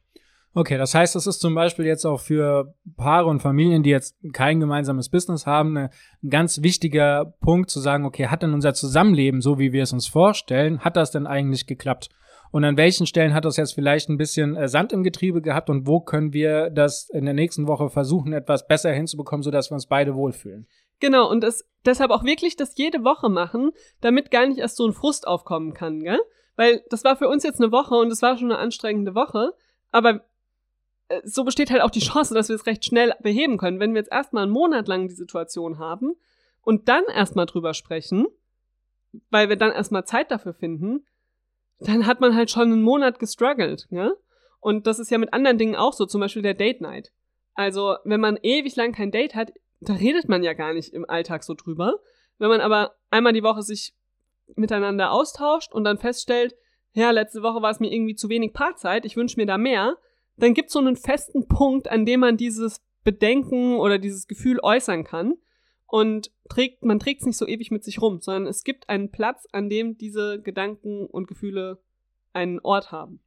Okay, 0.55 0.79
das 0.79 0.95
heißt, 0.95 1.13
das 1.13 1.27
ist 1.27 1.39
zum 1.39 1.53
Beispiel 1.53 1.85
jetzt 1.85 2.05
auch 2.05 2.19
für 2.19 2.73
Paare 2.97 3.29
und 3.29 3.39
Familien, 3.41 3.83
die 3.83 3.91
jetzt 3.91 4.17
kein 4.33 4.59
gemeinsames 4.59 5.09
Business 5.09 5.45
haben, 5.45 5.77
ein 5.77 5.89
ganz 6.27 6.63
wichtiger 6.63 7.35
Punkt 7.39 7.69
zu 7.69 7.79
sagen, 7.79 8.03
okay, 8.05 8.27
hat 8.27 8.41
denn 8.41 8.53
unser 8.53 8.73
Zusammenleben, 8.73 9.41
so 9.41 9.59
wie 9.59 9.73
wir 9.73 9.83
es 9.83 9.93
uns 9.93 10.07
vorstellen, 10.07 10.79
hat 10.79 10.97
das 10.97 11.11
denn 11.11 11.27
eigentlich 11.27 11.67
geklappt? 11.67 12.09
Und 12.51 12.63
an 12.63 12.77
welchen 12.77 13.05
Stellen 13.05 13.35
hat 13.35 13.45
das 13.45 13.57
jetzt 13.57 13.75
vielleicht 13.75 14.09
ein 14.09 14.17
bisschen 14.17 14.55
äh, 14.55 14.67
Sand 14.67 14.91
im 14.91 15.03
Getriebe 15.03 15.41
gehabt 15.41 15.69
und 15.69 15.85
wo 15.85 15.99
können 15.99 16.33
wir 16.33 16.71
das 16.71 17.07
in 17.11 17.25
der 17.25 17.35
nächsten 17.35 17.67
Woche 17.67 17.89
versuchen, 17.89 18.33
etwas 18.33 18.67
besser 18.67 18.91
hinzubekommen, 18.91 19.43
sodass 19.43 19.69
wir 19.69 19.75
uns 19.75 19.85
beide 19.85 20.15
wohlfühlen? 20.15 20.67
Genau, 20.99 21.29
und 21.29 21.41
das, 21.41 21.63
deshalb 21.85 22.09
auch 22.09 22.23
wirklich 22.23 22.55
das 22.55 22.75
jede 22.75 23.03
Woche 23.03 23.29
machen, 23.29 23.71
damit 24.01 24.31
gar 24.31 24.47
nicht 24.47 24.57
erst 24.57 24.77
so 24.77 24.87
ein 24.87 24.93
Frust 24.93 25.27
aufkommen 25.27 25.73
kann, 25.73 25.99
gell? 25.99 26.19
Weil 26.59 26.83
das 26.89 27.05
war 27.05 27.15
für 27.15 27.29
uns 27.29 27.43
jetzt 27.43 27.61
eine 27.61 27.71
Woche 27.71 27.95
und 27.95 28.11
es 28.11 28.21
war 28.21 28.37
schon 28.37 28.51
eine 28.51 28.59
anstrengende 28.59 29.15
Woche. 29.15 29.53
Aber 29.91 30.25
äh, 31.07 31.21
so 31.23 31.45
besteht 31.45 31.71
halt 31.71 31.81
auch 31.81 31.89
die 31.89 32.01
Chance, 32.01 32.33
dass 32.33 32.49
wir 32.49 32.55
es 32.57 32.65
recht 32.65 32.83
schnell 32.83 33.13
beheben 33.21 33.57
können. 33.57 33.79
Wenn 33.79 33.93
wir 33.93 34.01
jetzt 34.01 34.11
erstmal 34.11 34.43
einen 34.43 34.51
Monat 34.51 34.89
lang 34.89 35.07
die 35.07 35.13
Situation 35.13 35.79
haben 35.79 36.17
und 36.61 36.89
dann 36.89 37.05
erstmal 37.05 37.45
drüber 37.45 37.73
sprechen, 37.73 38.27
weil 39.29 39.47
wir 39.47 39.55
dann 39.55 39.71
erstmal 39.71 40.03
Zeit 40.03 40.31
dafür 40.31 40.53
finden, 40.53 41.05
dann 41.79 42.05
hat 42.05 42.19
man 42.19 42.35
halt 42.35 42.51
schon 42.51 42.73
einen 42.73 42.81
Monat 42.81 43.19
gestruggelt, 43.19 43.87
ja? 43.89 44.11
Und 44.59 44.85
das 44.85 44.99
ist 44.99 45.11
ja 45.11 45.17
mit 45.17 45.33
anderen 45.33 45.57
Dingen 45.57 45.77
auch 45.77 45.93
so, 45.93 46.05
zum 46.05 46.19
Beispiel 46.19 46.41
der 46.41 46.55
Date 46.55 46.81
Night. 46.81 47.13
Also, 47.53 47.95
wenn 48.03 48.19
man 48.19 48.37
ewig 48.43 48.75
lang 48.75 48.91
kein 48.91 49.11
Date 49.11 49.33
hat, 49.33 49.53
da 49.79 49.93
redet 49.93 50.27
man 50.27 50.43
ja 50.43 50.51
gar 50.51 50.73
nicht 50.73 50.93
im 50.93 51.09
Alltag 51.09 51.45
so 51.45 51.53
drüber. 51.53 52.01
Wenn 52.37 52.49
man 52.49 52.59
aber 52.59 52.95
einmal 53.11 53.31
die 53.31 53.43
Woche 53.43 53.61
sich 53.61 53.93
miteinander 54.55 55.11
austauscht 55.11 55.73
und 55.73 55.83
dann 55.83 55.97
feststellt, 55.97 56.55
ja, 56.93 57.11
letzte 57.11 57.41
Woche 57.43 57.61
war 57.61 57.71
es 57.71 57.79
mir 57.79 57.91
irgendwie 57.91 58.15
zu 58.15 58.29
wenig 58.29 58.53
Paarzeit, 58.53 59.05
ich 59.05 59.15
wünsche 59.15 59.39
mir 59.39 59.45
da 59.45 59.57
mehr, 59.57 59.97
dann 60.37 60.53
gibt 60.53 60.67
es 60.67 60.73
so 60.73 60.79
einen 60.79 60.95
festen 60.95 61.47
Punkt, 61.47 61.89
an 61.89 62.05
dem 62.05 62.21
man 62.21 62.37
dieses 62.37 62.81
Bedenken 63.03 63.75
oder 63.77 63.97
dieses 63.97 64.27
Gefühl 64.27 64.59
äußern 64.61 65.03
kann 65.03 65.33
und 65.87 66.31
trägt, 66.49 66.83
man 66.83 66.99
trägt 66.99 67.21
es 67.21 67.27
nicht 67.27 67.37
so 67.37 67.47
ewig 67.47 67.71
mit 67.71 67.83
sich 67.83 68.01
rum, 68.01 68.19
sondern 68.21 68.47
es 68.47 68.63
gibt 68.63 68.89
einen 68.89 69.11
Platz, 69.11 69.47
an 69.51 69.69
dem 69.69 69.97
diese 69.97 70.41
Gedanken 70.41 71.05
und 71.05 71.27
Gefühle 71.27 71.79
einen 72.33 72.59
Ort 72.59 72.91
haben. 72.91 73.21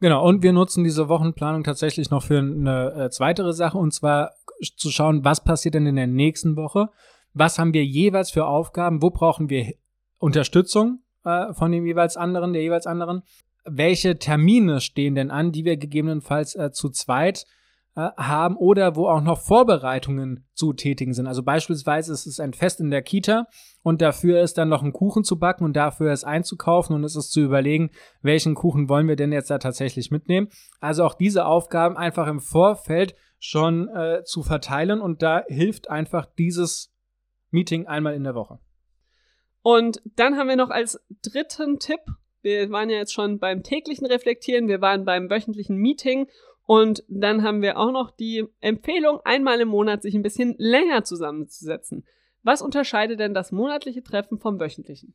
Genau, 0.00 0.24
und 0.26 0.42
wir 0.42 0.52
nutzen 0.52 0.84
diese 0.84 1.08
Wochenplanung 1.08 1.64
tatsächlich 1.64 2.10
noch 2.10 2.22
für 2.22 2.38
eine 2.38 2.92
äh, 2.94 3.10
zweitere 3.10 3.52
Sache, 3.52 3.78
und 3.78 3.92
zwar 3.92 4.32
zu 4.76 4.90
schauen, 4.90 5.24
was 5.24 5.42
passiert 5.42 5.74
denn 5.74 5.86
in 5.86 5.96
der 5.96 6.06
nächsten 6.06 6.56
Woche, 6.56 6.90
was 7.34 7.58
haben 7.58 7.74
wir 7.74 7.84
jeweils 7.84 8.30
für 8.30 8.46
Aufgaben, 8.46 9.02
wo 9.02 9.10
brauchen 9.10 9.48
wir 9.48 9.74
Unterstützung 10.18 11.00
äh, 11.24 11.52
von 11.52 11.72
dem 11.72 11.86
jeweils 11.86 12.16
anderen, 12.16 12.52
der 12.52 12.62
jeweils 12.62 12.86
anderen. 12.86 13.22
welche 13.64 14.18
Termine 14.18 14.80
stehen 14.80 15.14
denn 15.14 15.30
an, 15.30 15.52
die 15.52 15.64
wir 15.64 15.76
gegebenenfalls 15.76 16.54
äh, 16.54 16.70
zu 16.72 16.88
zweit 16.88 17.44
äh, 17.98 18.10
haben 18.16 18.56
oder 18.56 18.94
wo 18.94 19.08
auch 19.08 19.20
noch 19.20 19.40
Vorbereitungen 19.40 20.46
zu 20.54 20.72
tätigen 20.72 21.12
sind. 21.12 21.26
Also 21.26 21.42
beispielsweise 21.42 22.12
ist 22.12 22.26
es 22.26 22.38
ein 22.38 22.54
Fest 22.54 22.80
in 22.80 22.90
der 22.90 23.02
Kita 23.02 23.46
und 23.82 24.00
dafür 24.00 24.40
ist 24.40 24.56
dann 24.56 24.68
noch 24.68 24.84
ein 24.84 24.92
Kuchen 24.92 25.24
zu 25.24 25.38
backen 25.38 25.64
und 25.64 25.74
dafür 25.74 26.12
ist 26.12 26.22
einzukaufen 26.22 26.94
und 26.94 27.02
es 27.02 27.16
ist 27.16 27.32
zu 27.32 27.40
überlegen, 27.40 27.90
welchen 28.22 28.54
Kuchen 28.54 28.88
wollen 28.88 29.08
wir 29.08 29.16
denn 29.16 29.32
jetzt 29.32 29.50
da 29.50 29.58
tatsächlich 29.58 30.12
mitnehmen. 30.12 30.48
Also 30.80 31.04
auch 31.04 31.14
diese 31.14 31.44
Aufgaben 31.44 31.96
einfach 31.96 32.28
im 32.28 32.40
Vorfeld 32.40 33.16
schon 33.40 33.88
äh, 33.88 34.22
zu 34.24 34.42
verteilen 34.44 35.00
und 35.00 35.22
da 35.22 35.42
hilft 35.48 35.90
einfach 35.90 36.26
dieses 36.38 36.94
Meeting 37.50 37.86
einmal 37.86 38.14
in 38.14 38.24
der 38.24 38.36
Woche. 38.36 38.60
Und 39.68 40.00
dann 40.16 40.38
haben 40.38 40.48
wir 40.48 40.56
noch 40.56 40.70
als 40.70 40.98
dritten 41.20 41.78
Tipp, 41.78 42.00
wir 42.40 42.70
waren 42.70 42.88
ja 42.88 42.96
jetzt 42.96 43.12
schon 43.12 43.38
beim 43.38 43.62
täglichen 43.62 44.06
Reflektieren, 44.06 44.66
wir 44.66 44.80
waren 44.80 45.04
beim 45.04 45.28
wöchentlichen 45.28 45.76
Meeting 45.76 46.26
und 46.64 47.04
dann 47.06 47.42
haben 47.42 47.60
wir 47.60 47.76
auch 47.76 47.92
noch 47.92 48.10
die 48.10 48.46
Empfehlung, 48.62 49.20
einmal 49.26 49.60
im 49.60 49.68
Monat 49.68 50.00
sich 50.00 50.14
ein 50.14 50.22
bisschen 50.22 50.54
länger 50.56 51.04
zusammenzusetzen. 51.04 52.06
Was 52.42 52.62
unterscheidet 52.62 53.20
denn 53.20 53.34
das 53.34 53.52
monatliche 53.52 54.02
Treffen 54.02 54.38
vom 54.38 54.58
wöchentlichen? 54.58 55.12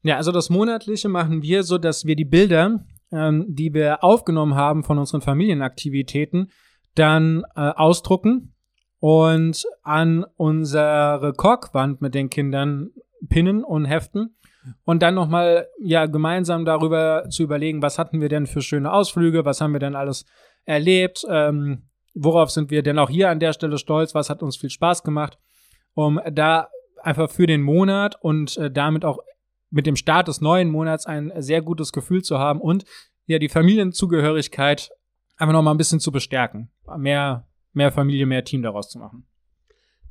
Ja, 0.00 0.16
also 0.16 0.32
das 0.32 0.48
monatliche 0.48 1.10
machen 1.10 1.42
wir 1.42 1.62
so, 1.62 1.76
dass 1.76 2.06
wir 2.06 2.16
die 2.16 2.24
Bilder, 2.24 2.86
ähm, 3.12 3.44
die 3.50 3.74
wir 3.74 4.02
aufgenommen 4.02 4.54
haben 4.54 4.82
von 4.82 4.96
unseren 4.96 5.20
Familienaktivitäten, 5.20 6.52
dann 6.94 7.44
äh, 7.54 7.60
ausdrucken 7.60 8.54
und 8.98 9.66
an 9.82 10.24
unsere 10.36 11.34
Korkwand 11.36 12.00
mit 12.00 12.14
den 12.14 12.30
Kindern 12.30 12.92
pinnen 13.28 13.64
und 13.64 13.84
heften 13.84 14.36
und 14.84 15.02
dann 15.02 15.14
nochmal 15.14 15.68
ja 15.80 16.06
gemeinsam 16.06 16.64
darüber 16.64 17.24
zu 17.30 17.42
überlegen, 17.42 17.82
was 17.82 17.98
hatten 17.98 18.20
wir 18.20 18.28
denn 18.28 18.46
für 18.46 18.62
schöne 18.62 18.92
Ausflüge, 18.92 19.44
was 19.44 19.60
haben 19.60 19.72
wir 19.72 19.80
denn 19.80 19.94
alles 19.94 20.26
erlebt, 20.64 21.24
ähm, 21.28 21.88
worauf 22.14 22.50
sind 22.50 22.70
wir 22.70 22.82
denn 22.82 22.98
auch 22.98 23.10
hier 23.10 23.30
an 23.30 23.40
der 23.40 23.52
Stelle 23.52 23.78
stolz, 23.78 24.14
was 24.14 24.30
hat 24.30 24.42
uns 24.42 24.56
viel 24.56 24.70
Spaß 24.70 25.02
gemacht, 25.02 25.38
um 25.94 26.20
da 26.32 26.68
einfach 27.02 27.30
für 27.30 27.46
den 27.46 27.62
Monat 27.62 28.16
und 28.20 28.56
äh, 28.56 28.70
damit 28.70 29.04
auch 29.04 29.18
mit 29.70 29.86
dem 29.86 29.96
Start 29.96 30.28
des 30.28 30.40
neuen 30.40 30.70
Monats 30.70 31.06
ein 31.06 31.32
sehr 31.36 31.62
gutes 31.62 31.92
Gefühl 31.92 32.22
zu 32.22 32.38
haben 32.38 32.60
und 32.60 32.84
ja 33.26 33.38
die 33.38 33.48
Familienzugehörigkeit 33.48 34.90
einfach 35.36 35.52
nochmal 35.52 35.74
ein 35.74 35.78
bisschen 35.78 36.00
zu 36.00 36.10
bestärken, 36.10 36.70
mehr 36.96 37.48
mehr 37.72 37.92
Familie, 37.92 38.26
mehr 38.26 38.44
Team 38.44 38.62
daraus 38.62 38.90
zu 38.90 38.98
machen. 38.98 39.27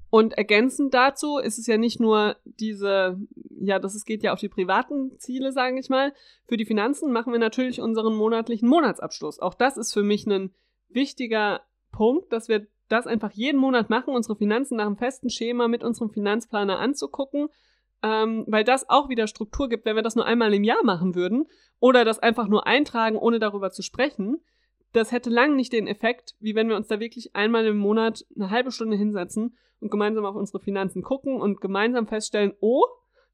Und 0.09 0.37
ergänzend 0.37 0.93
dazu 0.93 1.37
ist 1.37 1.57
es 1.57 1.67
ja 1.67 1.77
nicht 1.77 1.99
nur 1.99 2.37
diese, 2.45 3.19
ja, 3.59 3.77
das 3.77 4.05
geht 4.05 4.23
ja 4.23 4.31
auf 4.31 4.39
die 4.39 4.47
privaten 4.47 5.19
Ziele, 5.19 5.51
sage 5.51 5.79
ich 5.79 5.89
mal. 5.89 6.13
Für 6.47 6.55
die 6.55 6.65
Finanzen 6.65 7.11
machen 7.11 7.33
wir 7.33 7.39
natürlich 7.39 7.81
unseren 7.81 8.15
monatlichen 8.15 8.69
Monatsabschluss. 8.69 9.39
Auch 9.39 9.53
das 9.53 9.75
ist 9.75 9.93
für 9.93 10.03
mich 10.03 10.25
ein 10.25 10.53
wichtiger 10.89 11.61
Punkt, 11.91 12.31
dass 12.31 12.47
wir 12.47 12.67
das 12.87 13.05
einfach 13.05 13.31
jeden 13.31 13.59
Monat 13.59 13.89
machen, 13.89 14.15
unsere 14.15 14.37
Finanzen 14.37 14.77
nach 14.77 14.85
einem 14.85 14.97
festen 14.97 15.29
Schema 15.29 15.67
mit 15.67 15.83
unserem 15.83 16.09
Finanzplaner 16.09 16.79
anzugucken, 16.79 17.49
ähm, 18.01 18.45
weil 18.47 18.63
das 18.63 18.89
auch 18.89 19.09
wieder 19.09 19.27
Struktur 19.27 19.67
gibt, 19.67 19.85
wenn 19.85 19.95
wir 19.95 20.03
das 20.03 20.15
nur 20.15 20.25
einmal 20.25 20.53
im 20.53 20.63
Jahr 20.63 20.83
machen 20.83 21.15
würden 21.15 21.47
oder 21.79 22.05
das 22.05 22.19
einfach 22.19 22.47
nur 22.47 22.65
eintragen, 22.65 23.17
ohne 23.17 23.39
darüber 23.39 23.71
zu 23.71 23.81
sprechen. 23.81 24.41
Das 24.93 25.11
hätte 25.11 25.29
lang 25.29 25.55
nicht 25.55 25.73
den 25.73 25.87
Effekt, 25.87 26.35
wie 26.39 26.55
wenn 26.55 26.69
wir 26.69 26.75
uns 26.75 26.87
da 26.87 26.99
wirklich 26.99 27.35
einmal 27.35 27.65
im 27.65 27.77
Monat 27.77 28.25
eine 28.35 28.49
halbe 28.49 28.71
Stunde 28.71 28.97
hinsetzen 28.97 29.57
und 29.79 29.91
gemeinsam 29.91 30.25
auf 30.25 30.35
unsere 30.35 30.59
Finanzen 30.59 31.03
gucken 31.03 31.39
und 31.39 31.61
gemeinsam 31.61 32.07
feststellen, 32.07 32.53
oh, 32.59 32.83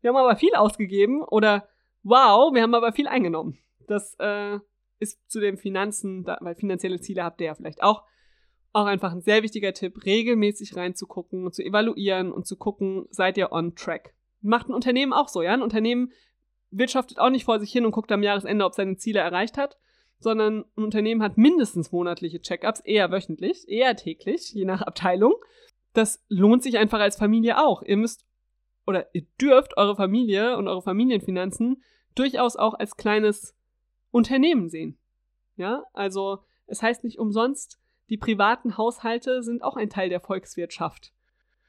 wir 0.02 0.10
haben 0.10 0.18
aber 0.18 0.36
viel 0.36 0.54
ausgegeben 0.56 1.24
oder 1.24 1.68
wow, 2.04 2.54
wir 2.54 2.62
haben 2.62 2.76
aber 2.76 2.92
viel 2.92 3.08
eingenommen. 3.08 3.58
Das 3.88 4.16
äh, 4.20 4.60
ist 5.00 5.20
zu 5.30 5.40
den 5.40 5.58
Finanzen, 5.58 6.24
da, 6.24 6.38
weil 6.42 6.56
finanzielle 6.56 7.00
Ziele 7.00 7.24
habt 7.24 7.40
ihr 7.42 7.48
ja 7.48 7.56
vielleicht 7.56 7.82
auch, 7.82 8.04
auch 8.74 8.86
einfach 8.86 9.12
ein 9.12 9.22
sehr 9.22 9.44
wichtiger 9.44 9.74
Tipp, 9.74 10.06
regelmäßig 10.06 10.76
reinzugucken 10.76 11.46
und 11.46 11.54
zu 11.54 11.64
evaluieren 11.64 12.32
und 12.32 12.48
zu 12.48 12.58
gucken, 12.58 13.06
seid 13.10 13.38
ihr 13.38 13.52
on 13.52 13.76
track. 13.76 14.14
Macht 14.42 14.68
ein 14.68 14.74
Unternehmen 14.74 15.14
auch 15.14 15.30
so, 15.30 15.42
ja? 15.42 15.54
Ein 15.54 15.62
Unternehmen 15.62 16.12
wirtschaftet 16.72 17.20
auch 17.20 17.30
nicht 17.30 17.46
vor 17.46 17.60
sich 17.60 17.72
hin 17.72 17.86
und 17.86 17.92
guckt 17.92 18.12
am 18.12 18.24
Jahresende, 18.24 18.66
ob 18.66 18.74
seine 18.74 18.98
Ziele 18.98 19.20
erreicht 19.20 19.58
hat, 19.58 19.78
sondern 20.20 20.66
ein 20.78 20.84
Unternehmen 20.84 21.22
hat 21.22 21.38
mindestens 21.38 21.92
monatliche 21.92 22.42
Check-ups, 22.42 22.80
eher 22.82 23.12
wöchentlich, 23.12 23.68
eher 23.68 23.96
täglich, 23.96 24.54
je 24.54 24.66
nach 24.66 24.82
Abteilung 24.82 25.34
das 25.94 26.24
lohnt 26.28 26.64
sich 26.64 26.78
einfach 26.78 27.00
als 27.00 27.16
Familie 27.16 27.64
auch. 27.64 27.84
Ihr 27.84 27.98
müsst 27.98 28.26
oder 28.86 29.14
ihr 29.14 29.26
dürft 29.40 29.78
eure 29.78 29.96
Familie 29.96 30.58
und 30.58 30.68
eure 30.68 30.82
Familienfinanzen 30.82 31.82
durchaus 32.16 32.58
auch 32.58 32.74
als 32.74 32.98
kleines 32.98 33.56
Unternehmen 34.12 34.70
sehen. 34.70 34.98
Ja, 35.56 35.84
also 35.94 36.40
es 36.66 36.82
heißt 36.82 37.04
nicht 37.04 37.20
umsonst, 37.20 37.80
die 38.10 38.18
privaten 38.18 38.78
Haushalte 38.78 39.44
sind 39.44 39.64
auch 39.64 39.78
ein 39.78 39.90
Teil 39.90 40.10
der 40.10 40.20
Volkswirtschaft. 40.20 41.14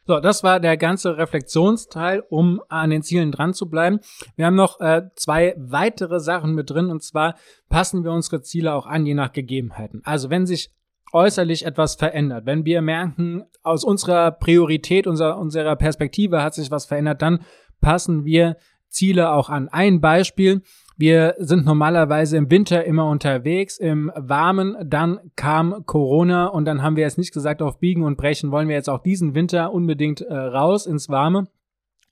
So, 0.07 0.21
das 0.21 0.43
war 0.43 0.61
der 0.61 0.77
ganze 0.77 1.17
Reflexionsteil, 1.17 2.23
um 2.29 2.61
an 2.69 2.91
den 2.91 3.03
Zielen 3.03 3.33
dran 3.33 3.55
zu 3.55 3.71
bleiben. 3.71 4.01
Wir 4.37 4.47
haben 4.47 4.55
noch 4.55 4.81
äh, 4.81 5.03
zwei 5.17 5.55
weitere 5.57 6.21
Sachen 6.21 6.55
mit 6.55 6.71
drin 6.71 6.91
und 6.91 7.03
zwar 7.03 7.37
passen 7.71 8.05
wir 8.05 8.13
unsere 8.13 8.43
Ziele 8.43 8.75
auch 8.75 8.87
an, 8.87 9.07
je 9.07 9.15
nach 9.15 9.33
Gegebenheiten. 9.33 10.03
Also 10.05 10.29
wenn 10.29 10.47
sich 10.47 10.71
äußerlich 11.13 11.65
etwas 11.65 11.95
verändert, 11.95 12.45
wenn 12.45 12.67
wir 12.67 12.83
merken, 12.83 13.45
aus 13.63 13.85
unserer 13.85 14.31
Priorität, 14.33 15.07
unserer, 15.07 15.39
unserer 15.39 15.77
Perspektive 15.77 16.43
hat 16.43 16.55
sich 16.55 16.71
was 16.71 16.85
verändert, 16.85 17.23
dann 17.23 17.41
passen 17.81 18.25
wir 18.25 18.57
Ziele 18.89 19.31
auch 19.31 19.49
an. 19.49 19.69
Ein 19.69 20.01
Beispiel, 20.01 20.63
wir 20.97 21.35
sind 21.39 21.65
normalerweise 21.65 22.37
im 22.37 22.51
Winter 22.51 22.85
immer 22.85 23.09
unterwegs, 23.09 23.79
im 23.79 24.13
Warmen, 24.15 24.77
dann 24.85 25.19
kam 25.37 25.85
Corona 25.87 26.47
und 26.47 26.65
dann 26.67 26.83
haben 26.83 26.97
wir 26.97 27.03
jetzt 27.03 27.19
nicht 27.19 27.35
gesagt, 27.35 27.63
auf 27.63 27.79
Biegen 27.79 28.05
und 28.05 28.17
Brechen 28.17 28.53
wollen 28.53 28.69
wir 28.69 28.77
jetzt 28.77 28.89
auch 28.89 29.03
diesen 29.03 29.35
Winter 29.35 29.73
unbedingt 29.73 30.21
äh, 30.21 30.35
raus 30.35 30.87
ins 30.87 31.09
Warme 31.09 31.49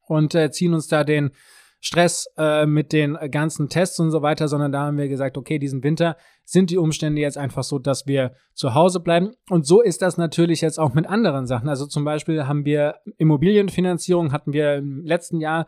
und 0.06 0.34
äh, 0.34 0.50
ziehen 0.50 0.74
uns 0.74 0.88
da 0.88 1.04
den 1.04 1.30
Stress 1.84 2.26
äh, 2.38 2.64
mit 2.64 2.92
den 2.92 3.18
ganzen 3.30 3.68
Tests 3.68 3.98
und 3.98 4.12
so 4.12 4.22
weiter, 4.22 4.46
sondern 4.46 4.70
da 4.70 4.82
haben 4.86 4.98
wir 4.98 5.08
gesagt, 5.08 5.36
okay, 5.36 5.58
diesen 5.58 5.82
Winter 5.82 6.16
sind 6.44 6.70
die 6.70 6.78
Umstände 6.78 7.20
jetzt 7.20 7.36
einfach 7.36 7.64
so, 7.64 7.80
dass 7.80 8.06
wir 8.06 8.34
zu 8.54 8.74
Hause 8.74 9.00
bleiben. 9.00 9.32
Und 9.50 9.66
so 9.66 9.82
ist 9.82 10.00
das 10.00 10.16
natürlich 10.16 10.60
jetzt 10.60 10.78
auch 10.78 10.94
mit 10.94 11.08
anderen 11.08 11.48
Sachen. 11.48 11.68
Also 11.68 11.86
zum 11.86 12.04
Beispiel 12.04 12.46
haben 12.46 12.64
wir 12.64 12.96
Immobilienfinanzierung, 13.18 14.30
hatten 14.30 14.52
wir 14.52 14.76
im 14.76 15.04
letzten 15.04 15.40
Jahr 15.40 15.66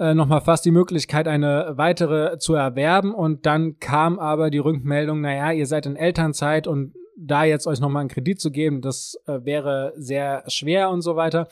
äh, 0.00 0.14
nochmal 0.14 0.40
fast 0.40 0.64
die 0.64 0.70
Möglichkeit, 0.70 1.28
eine 1.28 1.74
weitere 1.76 2.38
zu 2.38 2.54
erwerben. 2.54 3.12
Und 3.12 3.44
dann 3.44 3.78
kam 3.78 4.18
aber 4.18 4.48
die 4.48 4.58
Rückmeldung, 4.58 5.20
naja, 5.20 5.52
ihr 5.52 5.66
seid 5.66 5.84
in 5.84 5.94
Elternzeit 5.94 6.66
und 6.66 6.94
da 7.18 7.44
jetzt 7.44 7.66
euch 7.66 7.80
nochmal 7.80 8.00
einen 8.00 8.08
Kredit 8.08 8.40
zu 8.40 8.50
geben, 8.50 8.80
das 8.80 9.20
äh, 9.26 9.44
wäre 9.44 9.92
sehr 9.96 10.42
schwer 10.48 10.88
und 10.88 11.02
so 11.02 11.16
weiter. 11.16 11.48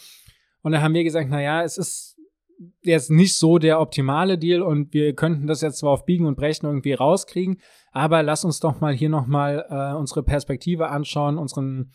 Und 0.62 0.72
dann 0.72 0.82
haben 0.82 0.94
wir 0.94 1.04
gesagt, 1.04 1.28
naja, 1.28 1.62
es 1.62 1.76
ist 1.76 2.16
jetzt 2.80 3.10
nicht 3.10 3.36
so 3.36 3.58
der 3.58 3.80
optimale 3.80 4.38
Deal 4.38 4.62
und 4.62 4.94
wir 4.94 5.14
könnten 5.14 5.46
das 5.46 5.60
jetzt 5.60 5.78
zwar 5.78 5.90
auf 5.90 6.06
Biegen 6.06 6.26
und 6.26 6.36
Brechen 6.36 6.66
irgendwie 6.66 6.94
rauskriegen, 6.94 7.60
aber 7.92 8.22
lass 8.22 8.46
uns 8.46 8.60
doch 8.60 8.80
mal 8.80 8.94
hier 8.94 9.10
nochmal 9.10 9.66
äh, 9.68 9.94
unsere 9.94 10.22
Perspektive 10.22 10.88
anschauen, 10.88 11.36
unseren, 11.36 11.92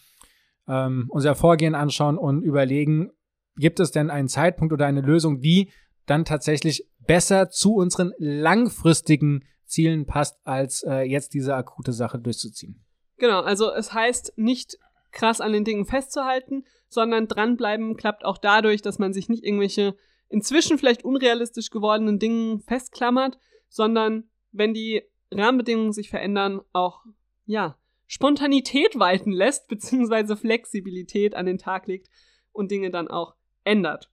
ähm, 0.67 1.07
unser 1.09 1.33
Vorgehen 1.33 1.73
anschauen 1.73 2.19
und 2.19 2.43
überlegen, 2.43 3.09
gibt 3.57 3.79
es 3.79 3.89
denn 3.89 4.11
einen 4.11 4.27
Zeitpunkt 4.27 4.71
oder 4.71 4.85
eine 4.85 5.01
Lösung, 5.01 5.41
die 5.41 5.71
dann 6.05 6.25
tatsächlich 6.25 6.87
besser 6.99 7.49
zu 7.49 7.75
unseren 7.75 8.13
langfristigen 8.17 9.45
Zielen 9.65 10.05
passt, 10.05 10.37
als 10.45 10.83
äh, 10.83 11.01
jetzt 11.01 11.33
diese 11.33 11.55
akute 11.55 11.93
Sache 11.93 12.19
durchzuziehen. 12.19 12.83
Genau, 13.17 13.41
also 13.41 13.71
es 13.71 13.93
heißt 13.93 14.33
nicht 14.35 14.77
krass 15.11 15.41
an 15.41 15.53
den 15.53 15.63
Dingen 15.63 15.85
festzuhalten, 15.85 16.65
sondern 16.89 17.27
dranbleiben 17.27 17.95
klappt 17.95 18.25
auch 18.25 18.37
dadurch, 18.37 18.81
dass 18.81 18.99
man 18.99 19.13
sich 19.13 19.29
nicht 19.29 19.43
irgendwelche 19.43 19.95
inzwischen 20.29 20.77
vielleicht 20.77 21.05
unrealistisch 21.05 21.69
gewordenen 21.69 22.19
Dingen 22.19 22.59
festklammert, 22.61 23.37
sondern 23.69 24.29
wenn 24.51 24.73
die 24.73 25.03
Rahmenbedingungen 25.31 25.93
sich 25.93 26.09
verändern, 26.09 26.61
auch, 26.73 27.01
ja, 27.45 27.77
Spontanität 28.07 28.97
walten 28.99 29.31
lässt, 29.31 29.67
beziehungsweise 29.69 30.35
Flexibilität 30.35 31.35
an 31.35 31.45
den 31.45 31.57
Tag 31.57 31.87
legt 31.87 32.09
und 32.51 32.71
Dinge 32.71 32.91
dann 32.91 33.07
auch 33.07 33.35
ändert. 33.63 34.11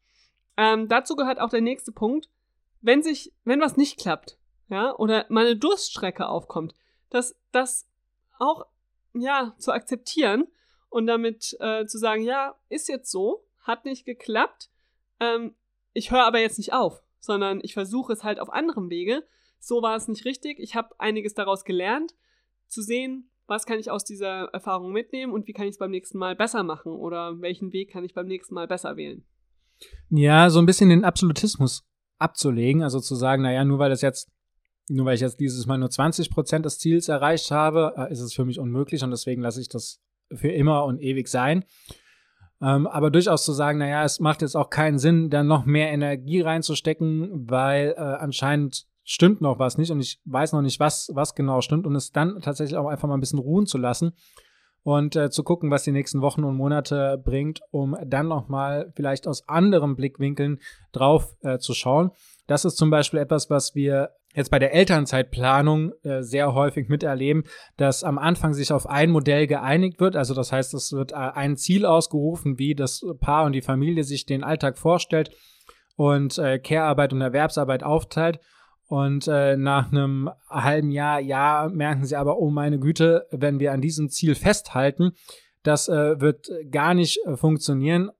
Ähm, 0.61 0.89
dazu 0.89 1.17
gehört 1.17 1.41
auch 1.41 1.49
der 1.49 1.63
nächste 1.63 1.91
Punkt. 1.91 2.29
Wenn 2.83 3.03
sich, 3.03 3.33
wenn 3.45 3.63
was 3.63 3.79
nicht 3.79 3.99
klappt, 3.99 4.37
ja, 4.69 4.95
oder 4.95 5.25
mal 5.31 5.47
eine 5.47 5.57
Durststrecke 5.57 6.29
aufkommt, 6.29 6.75
dass 7.09 7.35
das 7.51 7.89
auch, 8.39 8.67
ja, 9.15 9.55
zu 9.57 9.73
akzeptieren 9.73 10.47
und 10.91 11.07
damit 11.07 11.57
äh, 11.61 11.87
zu 11.87 11.97
sagen, 11.97 12.23
ja, 12.25 12.57
ist 12.69 12.91
jetzt 12.91 13.11
so, 13.11 13.47
hat 13.63 13.87
nicht 13.87 14.05
geklappt, 14.05 14.69
ähm, 15.19 15.55
ich 15.95 16.11
höre 16.11 16.27
aber 16.27 16.41
jetzt 16.41 16.59
nicht 16.59 16.75
auf, 16.75 17.03
sondern 17.21 17.61
ich 17.63 17.73
versuche 17.73 18.13
es 18.13 18.23
halt 18.23 18.39
auf 18.39 18.53
anderem 18.53 18.91
Wege. 18.91 19.27
So 19.61 19.81
war 19.81 19.97
es 19.97 20.09
nicht 20.09 20.27
richtig. 20.27 20.59
Ich 20.59 20.75
habe 20.75 20.95
einiges 20.99 21.33
daraus 21.33 21.65
gelernt, 21.65 22.15
zu 22.67 22.83
sehen, 22.83 23.31
was 23.47 23.65
kann 23.65 23.79
ich 23.79 23.91
aus 23.91 24.05
dieser 24.05 24.51
Erfahrung 24.53 24.93
mitnehmen 24.93 25.33
und 25.33 25.47
wie 25.47 25.55
kann 25.55 25.65
ich 25.65 25.73
es 25.73 25.79
beim 25.79 25.91
nächsten 25.91 26.19
Mal 26.19 26.37
besser 26.37 26.65
machen 26.65 26.93
oder 26.93 27.41
welchen 27.41 27.73
Weg 27.73 27.91
kann 27.91 28.05
ich 28.05 28.13
beim 28.13 28.27
nächsten 28.27 28.55
Mal 28.55 28.69
besser 28.69 28.99
wählen. 28.99 29.25
Ja, 30.11 30.51
so 30.51 30.59
ein 30.59 30.67
bisschen 30.67 30.91
den 30.91 31.05
Absolutismus 31.05 31.85
abzulegen, 32.19 32.83
also 32.83 33.01
zu 33.01 33.15
sagen, 33.15 33.43
naja, 33.43 33.65
nur 33.65 33.79
weil 33.79 33.93
es 33.93 34.03
jetzt 34.03 34.31
nur 34.91 35.07
weil 35.07 35.15
ich 35.15 35.21
jetzt 35.21 35.39
dieses 35.39 35.67
Mal 35.67 35.79
nur 35.79 35.91
20 35.91 36.31
Prozent 36.31 36.67
des 36.67 36.79
Ziels 36.79 37.09
erreicht 37.09 37.51
habe, 37.51 37.95
äh, 37.97 38.13
ist 38.13 38.21
es 38.21 38.35
für 38.35 38.45
mich 38.45 38.59
unmöglich 38.59 39.03
und 39.05 39.11
deswegen 39.11 39.41
lasse 39.41 39.61
ich 39.61 39.69
das 39.69 40.01
für 40.35 40.49
immer 40.49 40.85
und 40.85 41.01
ewig 41.01 41.29
sein. 41.29 41.65
Ähm, 42.61 42.87
aber 42.87 43.11
durchaus 43.11 43.45
zu 43.45 43.53
sagen, 43.53 43.79
naja, 43.79 44.05
es 44.05 44.21
macht 44.21 44.43
jetzt 44.43 44.57
auch 44.57 44.69
keinen 44.69 44.99
Sinn, 44.99 45.31
da 45.31 45.43
noch 45.43 45.65
mehr 45.65 45.91
Energie 45.93 46.41
reinzustecken, 46.41 47.49
weil 47.49 47.95
äh, 47.97 48.01
anscheinend 48.01 48.87
stimmt 49.05 49.41
noch 49.41 49.59
was 49.59 49.79
nicht 49.79 49.91
und 49.91 50.01
ich 50.01 50.21
weiß 50.25 50.53
noch 50.53 50.63
nicht, 50.63 50.79
was, 50.79 51.11
was 51.15 51.35
genau 51.35 51.63
stimmt 51.63 51.87
und 51.87 51.95
es 51.95 52.13
dann 52.13 52.41
tatsächlich 52.43 52.77
auch 52.77 52.89
einfach 52.89 53.09
mal 53.09 53.15
ein 53.15 53.21
bisschen 53.21 53.39
ruhen 53.39 53.67
zu 53.67 53.79
lassen 53.79 54.13
und 54.83 55.17
äh, 55.17 55.31
zu 55.31 55.43
gucken, 55.43 55.71
was 55.71 55.85
die 55.85 55.93
nächsten 55.93 56.23
Wochen 56.23 56.45
und 56.45 56.57
Monate 56.57 57.21
bringt, 57.23 57.61
um 57.71 57.97
dann 58.05 58.29
nochmal 58.29 58.93
vielleicht 58.97 59.27
aus 59.27 59.49
anderen 59.49 59.97
Blickwinkeln 59.97 60.59
drauf 60.93 61.35
äh, 61.43 61.59
zu 61.59 61.75
schauen. 61.75 62.11
Das 62.47 62.65
ist 62.65 62.77
zum 62.77 62.91
Beispiel 62.91 63.21
etwas, 63.21 63.51
was 63.51 63.75
wir 63.75 64.11
jetzt 64.35 64.51
bei 64.51 64.59
der 64.59 64.73
Elternzeitplanung 64.73 65.93
äh, 66.03 66.23
sehr 66.23 66.55
häufig 66.55 66.89
miterleben, 66.89 67.45
dass 67.77 68.05
am 68.05 68.19
Anfang 68.19 68.55
sich 68.55 68.73
auf 68.73 68.89
ein 68.89 69.11
Modell 69.11 69.47
geeinigt 69.47 70.01
wird. 70.01 70.17
Also 70.17 70.35
das 70.35 70.53
heißt, 70.53 70.73
es 70.75 70.93
wird 70.93 71.13
äh, 71.13 71.17
ein 71.17 71.57
Ziel 71.57 71.85
ausgerufen, 71.85 72.59
wie 72.59 72.75
das 72.75 73.05
Paar 73.21 73.45
und 73.45 73.53
die 73.53 73.63
Familie 73.63 74.05
sich 74.05 74.27
den 74.27 74.45
Alltag 74.45 74.79
vorstellt 74.79 75.31
und 75.97 76.39
äh, 76.39 76.59
Care-Arbeit 76.59 77.13
und 77.13 77.21
Erwerbsarbeit 77.21 77.83
aufteilt. 77.83 78.41
Und 78.91 79.29
äh, 79.29 79.57
nach 79.57 79.93
einem 79.93 80.31
halben 80.49 80.91
Jahr, 80.91 81.21
ja, 81.21 81.71
merken 81.73 82.05
sie 82.05 82.17
aber, 82.17 82.41
oh 82.41 82.51
meine 82.51 82.81
Güte, 82.81 83.25
wenn 83.31 83.61
wir 83.61 83.73
an 83.73 83.81
diesem 83.81 84.09
Ziel 84.09 84.35
festhalten, 84.35 85.13
das 85.63 85.89
äh, 85.89 86.21
wird 86.21 86.51
gar 86.73 86.93
nicht 86.95 87.25
äh, 87.25 87.37
funktionieren. 87.37 88.11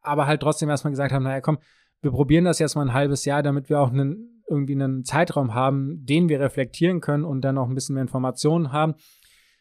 Aber 0.00 0.26
halt 0.26 0.40
trotzdem 0.40 0.70
erstmal 0.70 0.92
gesagt 0.92 1.12
haben, 1.12 1.24
naja, 1.24 1.42
komm, 1.42 1.58
wir 2.00 2.10
probieren 2.10 2.46
das 2.46 2.58
jetzt 2.58 2.74
mal 2.74 2.86
ein 2.86 2.94
halbes 2.94 3.26
Jahr, 3.26 3.42
damit 3.42 3.68
wir 3.68 3.78
auch 3.78 3.90
einen, 3.90 4.42
irgendwie 4.48 4.72
einen 4.72 5.04
Zeitraum 5.04 5.52
haben, 5.52 6.06
den 6.06 6.30
wir 6.30 6.40
reflektieren 6.40 7.02
können 7.02 7.26
und 7.26 7.42
dann 7.42 7.58
auch 7.58 7.68
ein 7.68 7.74
bisschen 7.74 7.92
mehr 7.92 8.02
Informationen 8.02 8.72
haben. 8.72 8.94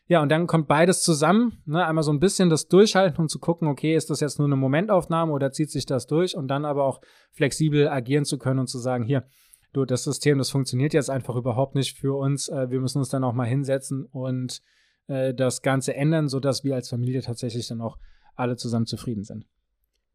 Ja, 0.08 0.22
und 0.22 0.30
dann 0.30 0.48
kommt 0.48 0.70
beides 0.70 1.04
zusammen. 1.04 1.62
Ne? 1.66 1.86
Einmal 1.86 2.06
so 2.06 2.14
ein 2.14 2.22
bisschen 2.22 2.50
das 2.50 2.70
Durchhalten 2.70 3.20
und 3.20 3.28
zu 3.28 3.40
gucken, 3.40 3.68
okay, 3.68 3.98
ist 3.98 4.10
das 4.10 4.22
jetzt 4.22 4.40
nur 4.40 4.48
eine 4.48 4.56
Momentaufnahme 4.56 5.34
oder 5.34 5.52
zieht 5.52 5.72
sich 5.72 5.86
das 5.86 6.08
durch? 6.08 6.38
Und 6.38 6.48
dann 6.48 6.64
aber 6.64 6.86
auch 6.86 7.02
flexibel 7.34 7.90
agieren 7.90 8.24
zu 8.24 8.38
können 8.38 8.62
und 8.62 8.68
zu 8.68 8.80
sagen, 8.80 9.04
hier, 9.04 9.26
du, 9.74 9.86
das 9.86 10.04
System, 10.04 10.38
das 10.38 10.50
funktioniert 10.50 10.94
jetzt 10.94 11.10
einfach 11.10 11.36
überhaupt 11.36 11.76
nicht 11.76 11.98
für 11.98 12.18
uns. 12.18 12.48
Äh, 12.48 12.70
wir 12.70 12.80
müssen 12.80 13.00
uns 13.00 13.10
dann 13.10 13.24
auch 13.24 13.34
mal 13.34 13.48
hinsetzen 13.48 14.06
und 14.06 14.62
äh, 15.08 15.34
das 15.34 15.62
Ganze 15.62 15.96
ändern, 15.96 16.30
sodass 16.30 16.64
wir 16.64 16.76
als 16.76 16.90
Familie 16.90 17.22
tatsächlich 17.22 17.68
dann 17.68 17.82
auch 17.82 17.98
alle 18.36 18.56
zusammen 18.56 18.86
zufrieden 18.86 19.24
sind. 19.24 19.46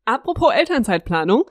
Apropos 0.05 0.53
Elternzeitplanung, 0.55 1.45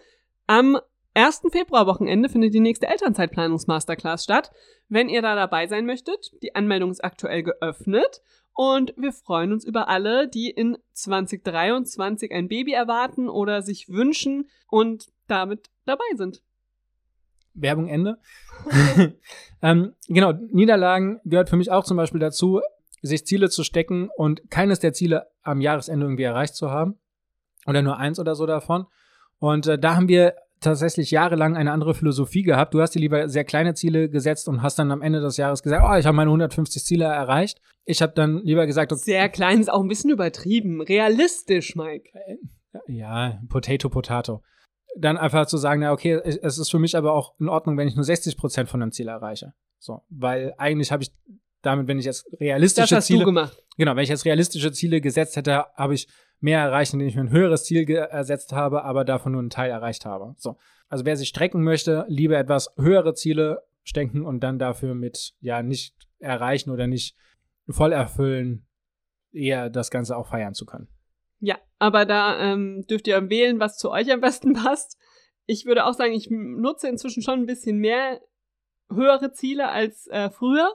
am 0.48 0.80
1. 1.13 1.41
Februarwochenende 1.52 2.30
findet 2.30 2.54
die 2.54 2.60
nächste 2.60 2.88
Elternzeitplanungs-Masterclass 2.88 4.24
statt. 4.24 4.52
Wenn 4.88 5.10
ihr 5.10 5.22
da 5.22 5.36
dabei 5.36 5.67
sein 5.67 5.86
möchtet, 5.86 6.32
die 6.41 6.56
Anmeldung 6.56 6.91
ist 6.91 7.04
aktuell 7.04 7.43
geöffnet 7.43 8.22
und 8.54 8.93
wir 8.98 9.12
freuen 9.12 9.52
uns 9.52 9.65
über 9.65 9.88
alle, 9.88 10.28
die 10.28 10.50
in 10.50 10.78
2023 10.93 12.32
ein 12.32 12.48
Baby 12.48 12.74
erwarten 12.74 13.30
oder 13.30 13.62
sich 13.62 13.89
wünschen 13.89 14.50
und 14.67 15.08
damit 15.28 15.70
dabei 15.86 16.06
sind. 16.15 16.41
Werbung 17.62 17.88
Ende. 17.88 18.17
ähm, 19.62 19.93
genau, 20.08 20.34
Niederlagen 20.52 21.20
gehört 21.26 21.50
für 21.50 21.58
mich 21.58 21.72
auch 21.72 21.84
zum 21.84 21.98
Beispiel 21.98 22.20
dazu, 22.20 22.62
sich 23.02 23.26
Ziele 23.26 23.50
zu 23.50 23.63
stecken 23.63 24.10
und 24.15 24.50
keines 24.50 24.80
der 24.80 24.93
Ziele 24.93 25.28
am 25.43 25.62
Jahresende 25.62 26.06
irgendwie 26.06 26.24
erreicht 26.24 26.56
zu 26.56 26.72
haben. 26.72 26.96
Oder 27.65 27.82
nur 27.82 27.98
eins 27.98 28.20
oder 28.20 28.36
so 28.36 28.46
davon. 28.46 28.86
Und 29.39 29.67
äh, 29.67 29.78
da 29.78 29.96
haben 29.96 30.08
wir 30.08 30.36
tatsächlich 30.60 31.12
jahrelang 31.12 31.56
eine 31.56 31.72
andere 31.72 31.93
Philosophie 31.93 32.41
gehabt. 32.41 32.74
Du 32.74 32.82
hast 32.82 32.91
dir 32.96 33.00
lieber 33.00 33.30
sehr 33.30 33.43
kleine 33.43 33.74
Ziele 33.74 34.10
gesetzt 34.10 34.48
und 34.48 34.63
hast 34.63 34.80
dann 34.80 34.91
am 34.91 35.02
Ende 35.02 35.22
des 35.22 35.38
Jahres 35.38 35.62
gesagt, 35.62 35.84
oh, 35.88 35.96
ich 35.96 36.06
habe 36.06 36.15
meine 36.15 36.30
150 36.30 36.84
Ziele 36.84 37.06
erreicht. 37.06 37.62
Ich 37.86 38.02
habe 38.02 38.13
dann 38.15 38.41
lieber 38.43 38.65
gesagt, 38.65 38.91
okay, 38.91 39.02
sehr 39.02 39.30
klein 39.30 39.60
ist 39.60 39.72
auch 39.72 39.82
ein 39.82 39.88
bisschen 39.88 40.10
übertrieben. 40.10 40.82
Realistisch, 40.82 41.76
Mike. 41.76 42.10
Äh, 42.13 42.38
ja, 42.88 43.39
Potato, 43.50 43.89
Potato. 43.89 44.41
Dann 44.99 45.17
einfach 45.17 45.45
zu 45.45 45.57
sagen, 45.57 45.81
na 45.81 45.91
okay, 45.91 46.13
es 46.23 46.57
ist 46.57 46.71
für 46.71 46.79
mich 46.79 46.97
aber 46.97 47.13
auch 47.13 47.33
in 47.39 47.49
Ordnung, 47.49 47.77
wenn 47.77 47.88
ich 47.88 47.95
nur 47.95 48.03
60 48.03 48.38
Prozent 48.38 48.69
von 48.69 48.81
einem 48.81 48.91
Ziel 48.91 49.07
erreiche. 49.07 49.53
So, 49.79 50.03
weil 50.10 50.53
eigentlich 50.57 50.91
habe 50.91 51.03
ich 51.03 51.12
damit, 51.62 51.88
wenn 51.88 51.99
ich 51.99 52.05
jetzt 52.05 52.27
realistische 52.39 52.89
das 52.89 52.97
hast 52.97 53.07
Ziele, 53.07 53.19
du 53.19 53.25
gemacht. 53.25 53.63
genau, 53.77 53.95
wenn 53.95 54.03
ich 54.03 54.10
jetzt 54.10 54.25
realistische 54.25 54.71
Ziele 54.71 55.01
gesetzt 55.01 55.36
hätte, 55.36 55.65
habe 55.75 55.93
ich 55.93 56.07
mehr 56.39 56.60
erreicht, 56.60 56.93
indem 56.93 57.07
ich 57.07 57.15
mir 57.15 57.21
ein 57.21 57.31
höheres 57.31 57.65
Ziel 57.65 57.89
ersetzt 57.89 58.53
habe, 58.53 58.83
aber 58.83 59.05
davon 59.05 59.33
nur 59.33 59.41
einen 59.41 59.49
Teil 59.49 59.71
erreicht 59.71 60.05
habe. 60.05 60.33
So. 60.38 60.57
Also 60.88 61.05
wer 61.05 61.17
sich 61.17 61.29
strecken 61.29 61.63
möchte, 61.63 62.05
lieber 62.07 62.38
etwas 62.38 62.73
höhere 62.77 63.13
Ziele 63.13 63.63
stecken 63.83 64.25
und 64.25 64.41
dann 64.41 64.60
dafür 64.60 64.95
mit 64.95 65.33
ja 65.39 65.62
nicht 65.62 65.95
erreichen 66.19 66.71
oder 66.71 66.88
nicht 66.88 67.15
voll 67.69 67.91
erfüllen, 67.91 68.65
eher 69.31 69.69
das 69.69 69.91
Ganze 69.91 70.15
auch 70.15 70.27
feiern 70.27 70.53
zu 70.53 70.65
können. 70.65 70.88
Ja, 71.39 71.60
aber 71.80 72.06
da 72.06 72.39
ähm, 72.39 72.86
dürft 72.89 73.08
ihr 73.08 73.30
wählen, 73.30 73.60
was 73.60 73.78
zu 73.78 73.91
euch 73.91 74.12
am 74.12 74.21
besten 74.21 74.54
passt. 74.63 74.97
Ich 75.45 75.65
würde 75.65 75.86
auch 75.86 75.93
sagen, 75.93 76.13
ich 76.13 76.30
nutze 76.30 76.88
inzwischen 76.88 77.21
schon 77.21 77.39
ein 77.39 77.45
bisschen 77.45 77.78
mehr 77.78 78.21
höhere 78.91 79.32
Ziele 79.32 79.69
als 79.69 80.08
äh, 80.08 80.30
früher, 80.30 80.73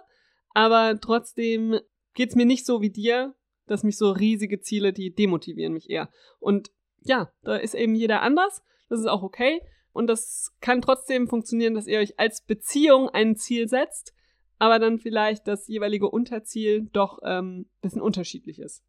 aber 0.51 0.99
trotzdem 1.01 1.79
geht's 2.15 2.37
mir 2.37 2.47
nicht 2.47 2.67
so 2.67 2.81
wie 2.81 2.91
dir, 2.91 3.35
dass 3.67 3.85
mich 3.85 3.97
so 3.97 4.11
riesige 4.11 4.61
Ziele, 4.61 4.93
die 4.93 5.15
demotivieren 5.15 5.73
mich 5.73 5.89
eher. 5.91 6.11
Und 6.39 6.71
ja, 7.01 7.33
da 7.43 7.57
ist 7.57 7.75
eben 7.75 7.95
jeder 7.95 8.23
anders. 8.23 8.63
Das 8.89 9.01
ist 9.01 9.07
auch 9.07 9.23
okay. 9.23 9.61
Und 9.93 10.07
das 10.07 10.53
kann 10.61 10.83
trotzdem 10.83 11.29
funktionieren, 11.29 11.75
dass 11.75 11.87
ihr 11.87 11.99
euch 11.99 12.19
als 12.19 12.43
Beziehung 12.43 13.09
ein 13.11 13.37
Ziel 13.37 13.69
setzt, 13.69 14.15
aber 14.59 14.79
dann 14.79 14.99
vielleicht 14.99 15.47
das 15.49 15.69
jeweilige 15.69 16.09
Unterziel 16.09 16.89
doch 16.93 17.19
ähm, 17.25 17.67
bisschen 17.81 18.01
unterschiedlich 18.01 18.59
ist. 18.59 18.83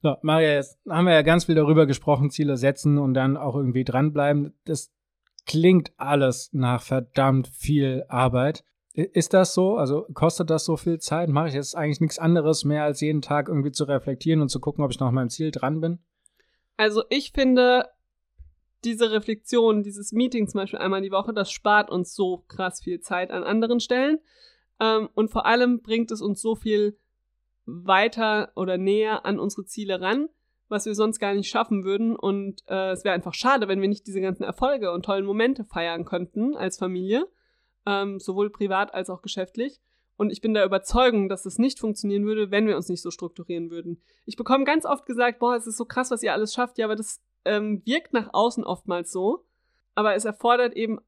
So, 0.00 0.16
Maria, 0.22 0.54
jetzt 0.54 0.78
haben 0.88 1.06
wir 1.06 1.14
ja 1.14 1.22
ganz 1.22 1.46
viel 1.46 1.56
darüber 1.56 1.86
gesprochen, 1.86 2.30
Ziele 2.30 2.56
setzen 2.56 2.98
und 2.98 3.14
dann 3.14 3.36
auch 3.36 3.56
irgendwie 3.56 3.84
dranbleiben. 3.84 4.54
Das 4.64 4.92
klingt 5.46 5.92
alles 5.96 6.50
nach 6.52 6.82
verdammt 6.82 7.48
viel 7.48 8.04
Arbeit. 8.08 8.64
Ist 8.92 9.34
das 9.34 9.54
so? 9.54 9.76
Also 9.76 10.06
kostet 10.12 10.50
das 10.50 10.64
so 10.64 10.76
viel 10.76 10.98
Zeit? 10.98 11.28
Mache 11.28 11.48
ich 11.48 11.54
jetzt 11.54 11.76
eigentlich 11.76 12.00
nichts 12.00 12.18
anderes 12.18 12.64
mehr, 12.64 12.84
als 12.84 13.00
jeden 13.00 13.22
Tag 13.22 13.48
irgendwie 13.48 13.72
zu 13.72 13.84
reflektieren 13.84 14.40
und 14.40 14.50
zu 14.50 14.60
gucken, 14.60 14.84
ob 14.84 14.90
ich 14.90 15.00
noch 15.00 15.10
meinem 15.10 15.30
Ziel 15.30 15.50
dran 15.50 15.80
bin? 15.80 15.98
Also 16.76 17.02
ich 17.08 17.32
finde, 17.32 17.86
diese 18.84 19.10
Reflexion, 19.10 19.82
dieses 19.82 20.12
Meeting 20.12 20.48
zum 20.48 20.60
Beispiel 20.60 20.78
einmal 20.78 21.02
die 21.02 21.10
Woche, 21.10 21.32
das 21.32 21.50
spart 21.50 21.90
uns 21.90 22.14
so 22.14 22.44
krass 22.48 22.80
viel 22.80 23.00
Zeit 23.00 23.30
an 23.30 23.42
anderen 23.42 23.80
Stellen. 23.80 24.18
Ähm, 24.80 25.08
und 25.14 25.30
vor 25.30 25.46
allem 25.46 25.80
bringt 25.80 26.10
es 26.10 26.20
uns 26.20 26.40
so 26.40 26.54
viel 26.54 26.96
weiter 27.68 28.52
oder 28.56 28.78
näher 28.78 29.26
an 29.26 29.38
unsere 29.38 29.64
Ziele 29.64 30.00
ran, 30.00 30.28
was 30.68 30.86
wir 30.86 30.94
sonst 30.94 31.18
gar 31.18 31.34
nicht 31.34 31.48
schaffen 31.48 31.84
würden. 31.84 32.16
Und 32.16 32.62
äh, 32.68 32.92
es 32.92 33.04
wäre 33.04 33.14
einfach 33.14 33.34
schade, 33.34 33.68
wenn 33.68 33.80
wir 33.80 33.88
nicht 33.88 34.06
diese 34.06 34.20
ganzen 34.20 34.42
Erfolge 34.42 34.92
und 34.92 35.04
tollen 35.04 35.26
Momente 35.26 35.64
feiern 35.64 36.04
könnten 36.04 36.56
als 36.56 36.78
Familie 36.78 37.26
ähm, 37.88 38.20
sowohl 38.20 38.50
privat 38.50 38.92
als 38.92 39.08
auch 39.08 39.22
geschäftlich. 39.22 39.80
Und 40.16 40.30
ich 40.30 40.40
bin 40.40 40.52
der 40.52 40.64
Überzeugung, 40.64 41.28
dass 41.28 41.46
es 41.46 41.58
nicht 41.58 41.78
funktionieren 41.78 42.26
würde, 42.26 42.50
wenn 42.50 42.66
wir 42.66 42.76
uns 42.76 42.88
nicht 42.88 43.02
so 43.02 43.10
strukturieren 43.10 43.70
würden. 43.70 44.02
Ich 44.26 44.36
bekomme 44.36 44.64
ganz 44.64 44.84
oft 44.84 45.06
gesagt, 45.06 45.38
boah, 45.38 45.56
es 45.56 45.66
ist 45.66 45.78
so 45.78 45.84
krass, 45.84 46.10
was 46.10 46.22
ihr 46.22 46.32
alles 46.32 46.52
schafft. 46.52 46.76
Ja, 46.76 46.86
aber 46.86 46.96
das 46.96 47.22
ähm, 47.44 47.82
wirkt 47.86 48.12
nach 48.12 48.30
außen 48.32 48.64
oftmals 48.64 49.10
so. 49.10 49.44
Aber 49.94 50.14
es 50.14 50.24
erfordert 50.24 50.74
eben 50.74 50.98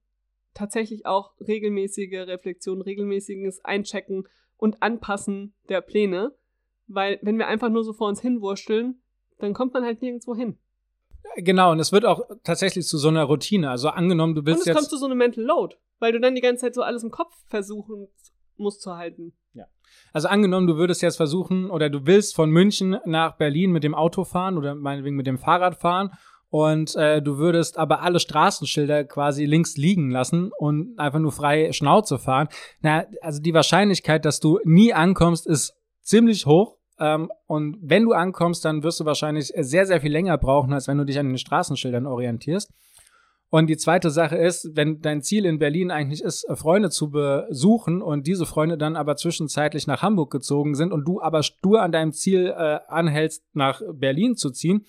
tatsächlich 0.54 1.06
auch 1.06 1.32
regelmäßige 1.40 2.26
Reflexion, 2.26 2.80
regelmäßiges 2.80 3.64
Einchecken 3.64 4.26
und 4.56 4.82
Anpassen 4.82 5.54
der 5.68 5.80
Pläne. 5.80 6.34
Weil 6.92 7.18
wenn 7.22 7.38
wir 7.38 7.46
einfach 7.46 7.68
nur 7.68 7.84
so 7.84 7.92
vor 7.92 8.08
uns 8.08 8.20
hinwurschteln, 8.20 9.00
dann 9.38 9.54
kommt 9.54 9.74
man 9.74 9.84
halt 9.84 10.02
nirgendwo 10.02 10.34
hin. 10.34 10.58
Genau, 11.36 11.72
und 11.72 11.80
es 11.80 11.92
wird 11.92 12.04
auch 12.04 12.22
tatsächlich 12.44 12.86
zu 12.86 12.98
so 12.98 13.08
einer 13.08 13.24
Routine. 13.24 13.70
Also 13.70 13.88
angenommen, 13.88 14.34
du 14.34 14.44
willst 14.44 14.58
und 14.58 14.60
es 14.62 14.66
jetzt. 14.66 14.76
kommt 14.76 14.88
zu 14.88 14.96
so 14.96 15.06
einem 15.06 15.18
Mental 15.18 15.44
Load 15.44 15.76
weil 16.00 16.12
du 16.12 16.20
dann 16.20 16.34
die 16.34 16.40
ganze 16.40 16.62
Zeit 16.62 16.74
so 16.74 16.82
alles 16.82 17.04
im 17.04 17.10
Kopf 17.10 17.32
versuchen 17.46 18.08
musst 18.56 18.82
zu 18.82 18.96
halten. 18.96 19.32
Ja. 19.54 19.66
Also 20.12 20.28
angenommen, 20.28 20.66
du 20.66 20.76
würdest 20.76 21.02
jetzt 21.02 21.16
versuchen 21.16 21.70
oder 21.70 21.88
du 21.88 22.06
willst 22.06 22.34
von 22.34 22.50
München 22.50 22.98
nach 23.04 23.36
Berlin 23.36 23.70
mit 23.70 23.84
dem 23.84 23.94
Auto 23.94 24.24
fahren 24.24 24.58
oder 24.58 24.74
meinetwegen 24.74 25.16
mit 25.16 25.26
dem 25.26 25.38
Fahrrad 25.38 25.76
fahren 25.76 26.10
und 26.48 26.96
äh, 26.96 27.22
du 27.22 27.38
würdest 27.38 27.78
aber 27.78 28.02
alle 28.02 28.18
Straßenschilder 28.18 29.04
quasi 29.04 29.44
links 29.44 29.76
liegen 29.76 30.10
lassen 30.10 30.50
und 30.58 30.98
einfach 30.98 31.20
nur 31.20 31.32
frei 31.32 31.72
Schnauze 31.72 32.18
fahren. 32.18 32.48
Na, 32.80 33.04
also 33.20 33.40
die 33.40 33.54
Wahrscheinlichkeit, 33.54 34.24
dass 34.24 34.40
du 34.40 34.58
nie 34.64 34.92
ankommst, 34.92 35.46
ist 35.46 35.74
ziemlich 36.02 36.46
hoch. 36.46 36.76
Ähm, 37.00 37.30
und 37.46 37.78
wenn 37.80 38.04
du 38.04 38.12
ankommst, 38.12 38.64
dann 38.64 38.82
wirst 38.82 39.00
du 39.00 39.04
wahrscheinlich 39.04 39.52
sehr, 39.56 39.86
sehr 39.86 40.00
viel 40.00 40.12
länger 40.12 40.38
brauchen, 40.38 40.72
als 40.72 40.86
wenn 40.86 40.98
du 40.98 41.04
dich 41.04 41.18
an 41.18 41.28
den 41.28 41.38
Straßenschildern 41.38 42.06
orientierst. 42.06 42.70
Und 43.52 43.66
die 43.66 43.76
zweite 43.76 44.10
Sache 44.10 44.36
ist, 44.36 44.70
wenn 44.74 45.00
dein 45.00 45.22
Ziel 45.22 45.44
in 45.44 45.58
Berlin 45.58 45.90
eigentlich 45.90 46.22
ist, 46.22 46.48
äh, 46.48 46.54
Freunde 46.54 46.90
zu 46.90 47.10
besuchen 47.10 48.00
und 48.00 48.26
diese 48.26 48.46
Freunde 48.46 48.78
dann 48.78 48.96
aber 48.96 49.16
zwischenzeitlich 49.16 49.86
nach 49.88 50.02
Hamburg 50.02 50.30
gezogen 50.30 50.74
sind 50.74 50.92
und 50.92 51.04
du 51.04 51.20
aber 51.20 51.42
stur 51.42 51.82
an 51.82 51.90
deinem 51.90 52.12
Ziel 52.12 52.54
äh, 52.56 52.78
anhältst, 52.86 53.42
nach 53.52 53.82
Berlin 53.92 54.36
zu 54.36 54.50
ziehen, 54.50 54.84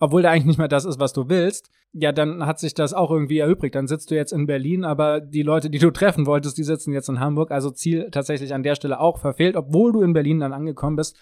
obwohl 0.00 0.22
da 0.22 0.30
eigentlich 0.30 0.46
nicht 0.46 0.58
mehr 0.58 0.66
das 0.66 0.86
ist, 0.86 0.98
was 0.98 1.12
du 1.12 1.28
willst, 1.28 1.70
ja, 1.92 2.12
dann 2.12 2.46
hat 2.46 2.60
sich 2.60 2.74
das 2.74 2.94
auch 2.94 3.10
irgendwie 3.10 3.38
erübrigt. 3.38 3.74
Dann 3.74 3.88
sitzt 3.88 4.10
du 4.10 4.14
jetzt 4.14 4.32
in 4.32 4.46
Berlin, 4.46 4.84
aber 4.84 5.20
die 5.20 5.42
Leute, 5.42 5.70
die 5.70 5.78
du 5.78 5.90
treffen 5.90 6.26
wolltest, 6.26 6.56
die 6.56 6.64
sitzen 6.64 6.92
jetzt 6.92 7.08
in 7.08 7.18
Hamburg. 7.18 7.50
Also 7.50 7.70
Ziel 7.70 8.10
tatsächlich 8.12 8.54
an 8.54 8.62
der 8.62 8.76
Stelle 8.76 9.00
auch 9.00 9.18
verfehlt, 9.18 9.56
obwohl 9.56 9.92
du 9.92 10.02
in 10.02 10.12
Berlin 10.12 10.40
dann 10.40 10.52
angekommen 10.52 10.96
bist. 10.96 11.16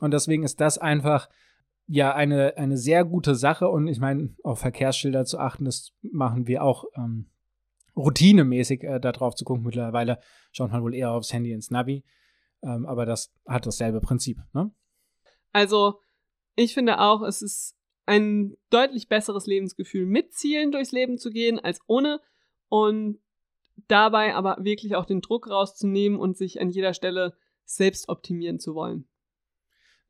Und 0.00 0.12
deswegen 0.12 0.42
ist 0.42 0.60
das 0.60 0.78
einfach 0.78 1.28
ja 1.86 2.14
eine, 2.14 2.56
eine 2.56 2.76
sehr 2.76 3.04
gute 3.04 3.34
Sache. 3.34 3.68
Und 3.68 3.86
ich 3.86 4.00
meine, 4.00 4.34
auf 4.42 4.60
Verkehrsschilder 4.60 5.24
zu 5.24 5.38
achten, 5.38 5.64
das 5.64 5.92
machen 6.02 6.46
wir 6.46 6.64
auch 6.64 6.84
ähm, 6.96 7.30
routinemäßig 7.96 8.82
äh, 8.82 9.00
da 9.00 9.12
drauf 9.12 9.34
zu 9.34 9.44
gucken. 9.44 9.64
Mittlerweile 9.64 10.18
schaut 10.52 10.72
man 10.72 10.82
wohl 10.82 10.94
eher 10.94 11.12
aufs 11.12 11.32
Handy 11.32 11.52
ins 11.52 11.70
Navi. 11.70 12.04
Ähm, 12.62 12.86
aber 12.86 13.06
das 13.06 13.32
hat 13.46 13.66
dasselbe 13.66 14.00
Prinzip. 14.00 14.38
Ne? 14.52 14.70
Also, 15.52 16.00
ich 16.56 16.74
finde 16.74 17.00
auch, 17.00 17.22
es 17.22 17.42
ist 17.42 17.76
ein 18.06 18.56
deutlich 18.70 19.08
besseres 19.08 19.46
Lebensgefühl, 19.46 20.06
mit 20.06 20.32
Zielen 20.32 20.72
durchs 20.72 20.92
Leben 20.92 21.18
zu 21.18 21.30
gehen 21.30 21.58
als 21.58 21.80
ohne. 21.86 22.20
Und 22.68 23.18
dabei 23.88 24.34
aber 24.34 24.58
wirklich 24.60 24.94
auch 24.94 25.04
den 25.04 25.20
Druck 25.20 25.48
rauszunehmen 25.48 26.18
und 26.18 26.36
sich 26.36 26.60
an 26.60 26.70
jeder 26.70 26.94
Stelle 26.94 27.34
selbst 27.64 28.08
optimieren 28.08 28.58
zu 28.58 28.74
wollen. 28.74 29.08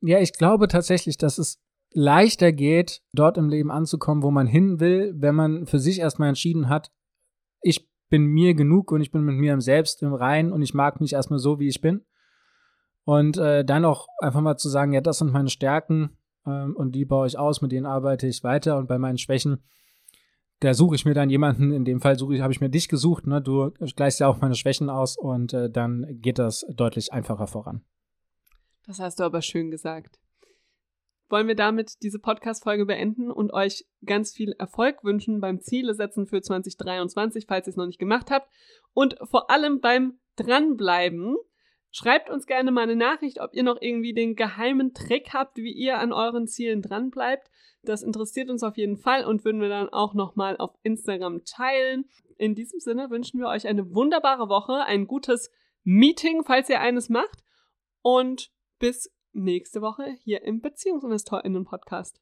Ja, 0.01 0.19
ich 0.19 0.33
glaube 0.33 0.67
tatsächlich, 0.67 1.17
dass 1.17 1.37
es 1.37 1.59
leichter 1.93 2.51
geht, 2.51 3.01
dort 3.13 3.37
im 3.37 3.49
Leben 3.49 3.71
anzukommen, 3.71 4.23
wo 4.23 4.31
man 4.31 4.47
hin 4.47 4.79
will, 4.79 5.13
wenn 5.15 5.35
man 5.35 5.65
für 5.65 5.79
sich 5.79 5.99
erstmal 5.99 6.29
entschieden 6.29 6.69
hat, 6.69 6.91
ich 7.61 7.89
bin 8.09 8.25
mir 8.25 8.53
genug 8.53 8.91
und 8.91 9.01
ich 9.01 9.11
bin 9.11 9.23
mit 9.23 9.35
mir 9.35 9.59
Selbst 9.61 10.01
im 10.01 10.13
Reinen 10.13 10.51
und 10.51 10.61
ich 10.61 10.73
mag 10.73 10.99
mich 11.01 11.13
erstmal 11.13 11.39
so, 11.39 11.59
wie 11.59 11.67
ich 11.67 11.81
bin. 11.81 12.05
Und 13.03 13.37
äh, 13.37 13.65
dann 13.65 13.85
auch 13.85 14.07
einfach 14.19 14.41
mal 14.41 14.57
zu 14.57 14.69
sagen, 14.69 14.93
ja, 14.93 15.01
das 15.01 15.19
sind 15.19 15.31
meine 15.31 15.49
Stärken 15.49 16.17
ähm, 16.45 16.75
und 16.75 16.93
die 16.93 17.05
baue 17.05 17.27
ich 17.27 17.37
aus, 17.37 17.61
mit 17.61 17.71
denen 17.71 17.85
arbeite 17.85 18.27
ich 18.27 18.43
weiter 18.43 18.77
und 18.77 18.87
bei 18.87 18.97
meinen 18.97 19.17
Schwächen, 19.17 19.63
da 20.59 20.73
suche 20.73 20.95
ich 20.95 21.05
mir 21.05 21.15
dann 21.15 21.29
jemanden, 21.29 21.71
in 21.71 21.85
dem 21.85 22.01
Fall 22.01 22.17
suche 22.17 22.35
ich, 22.35 22.41
habe 22.41 22.53
ich 22.53 22.61
mir 22.61 22.69
dich 22.69 22.87
gesucht, 22.87 23.25
ne? 23.25 23.41
Du 23.41 23.71
gleichst 23.95 24.19
ja 24.19 24.27
auch 24.27 24.39
meine 24.41 24.53
Schwächen 24.55 24.91
aus 24.91 25.17
und 25.17 25.53
äh, 25.53 25.71
dann 25.71 26.05
geht 26.21 26.37
das 26.37 26.65
deutlich 26.69 27.11
einfacher 27.11 27.47
voran. 27.47 27.81
Das 28.85 28.99
hast 28.99 29.19
du 29.19 29.23
aber 29.23 29.41
schön 29.41 29.71
gesagt 29.71 30.21
wollen 31.31 31.47
wir 31.47 31.55
damit 31.55 32.03
diese 32.03 32.19
Podcast-Folge 32.19 32.85
beenden 32.85 33.31
und 33.31 33.53
euch 33.53 33.85
ganz 34.05 34.33
viel 34.33 34.51
Erfolg 34.51 35.03
wünschen 35.03 35.39
beim 35.39 35.61
Ziele 35.61 35.95
setzen 35.95 36.27
für 36.27 36.41
2023, 36.41 37.45
falls 37.47 37.67
ihr 37.67 37.71
es 37.71 37.77
noch 37.77 37.87
nicht 37.87 37.99
gemacht 37.99 38.29
habt. 38.29 38.51
Und 38.93 39.15
vor 39.23 39.49
allem 39.49 39.79
beim 39.79 40.19
Dranbleiben. 40.35 41.37
Schreibt 41.93 42.29
uns 42.29 42.45
gerne 42.45 42.71
mal 42.71 42.83
eine 42.83 42.95
Nachricht, 42.95 43.41
ob 43.41 43.53
ihr 43.53 43.63
noch 43.63 43.77
irgendwie 43.81 44.13
den 44.13 44.35
geheimen 44.35 44.93
Trick 44.93 45.33
habt, 45.33 45.57
wie 45.57 45.73
ihr 45.73 45.99
an 45.99 46.13
euren 46.13 46.47
Zielen 46.47 46.81
dranbleibt. 46.81 47.49
Das 47.83 48.01
interessiert 48.01 48.49
uns 48.49 48.63
auf 48.63 48.77
jeden 48.77 48.95
Fall 48.95 49.25
und 49.25 49.43
würden 49.43 49.59
wir 49.59 49.67
dann 49.67 49.89
auch 49.89 50.13
nochmal 50.13 50.55
auf 50.57 50.71
Instagram 50.83 51.43
teilen. 51.43 52.05
In 52.37 52.55
diesem 52.55 52.79
Sinne 52.79 53.09
wünschen 53.09 53.39
wir 53.41 53.47
euch 53.47 53.67
eine 53.67 53.93
wunderbare 53.93 54.47
Woche, 54.47 54.85
ein 54.85 55.05
gutes 55.05 55.51
Meeting, 55.83 56.43
falls 56.45 56.69
ihr 56.69 56.79
eines 56.79 57.09
macht. 57.09 57.43
Und 58.01 58.51
bis 58.81 59.11
nächste 59.31 59.81
Woche 59.81 60.17
hier 60.23 60.43
im 60.43 60.59
BeziehungsinvestorInnen-Podcast. 60.59 62.19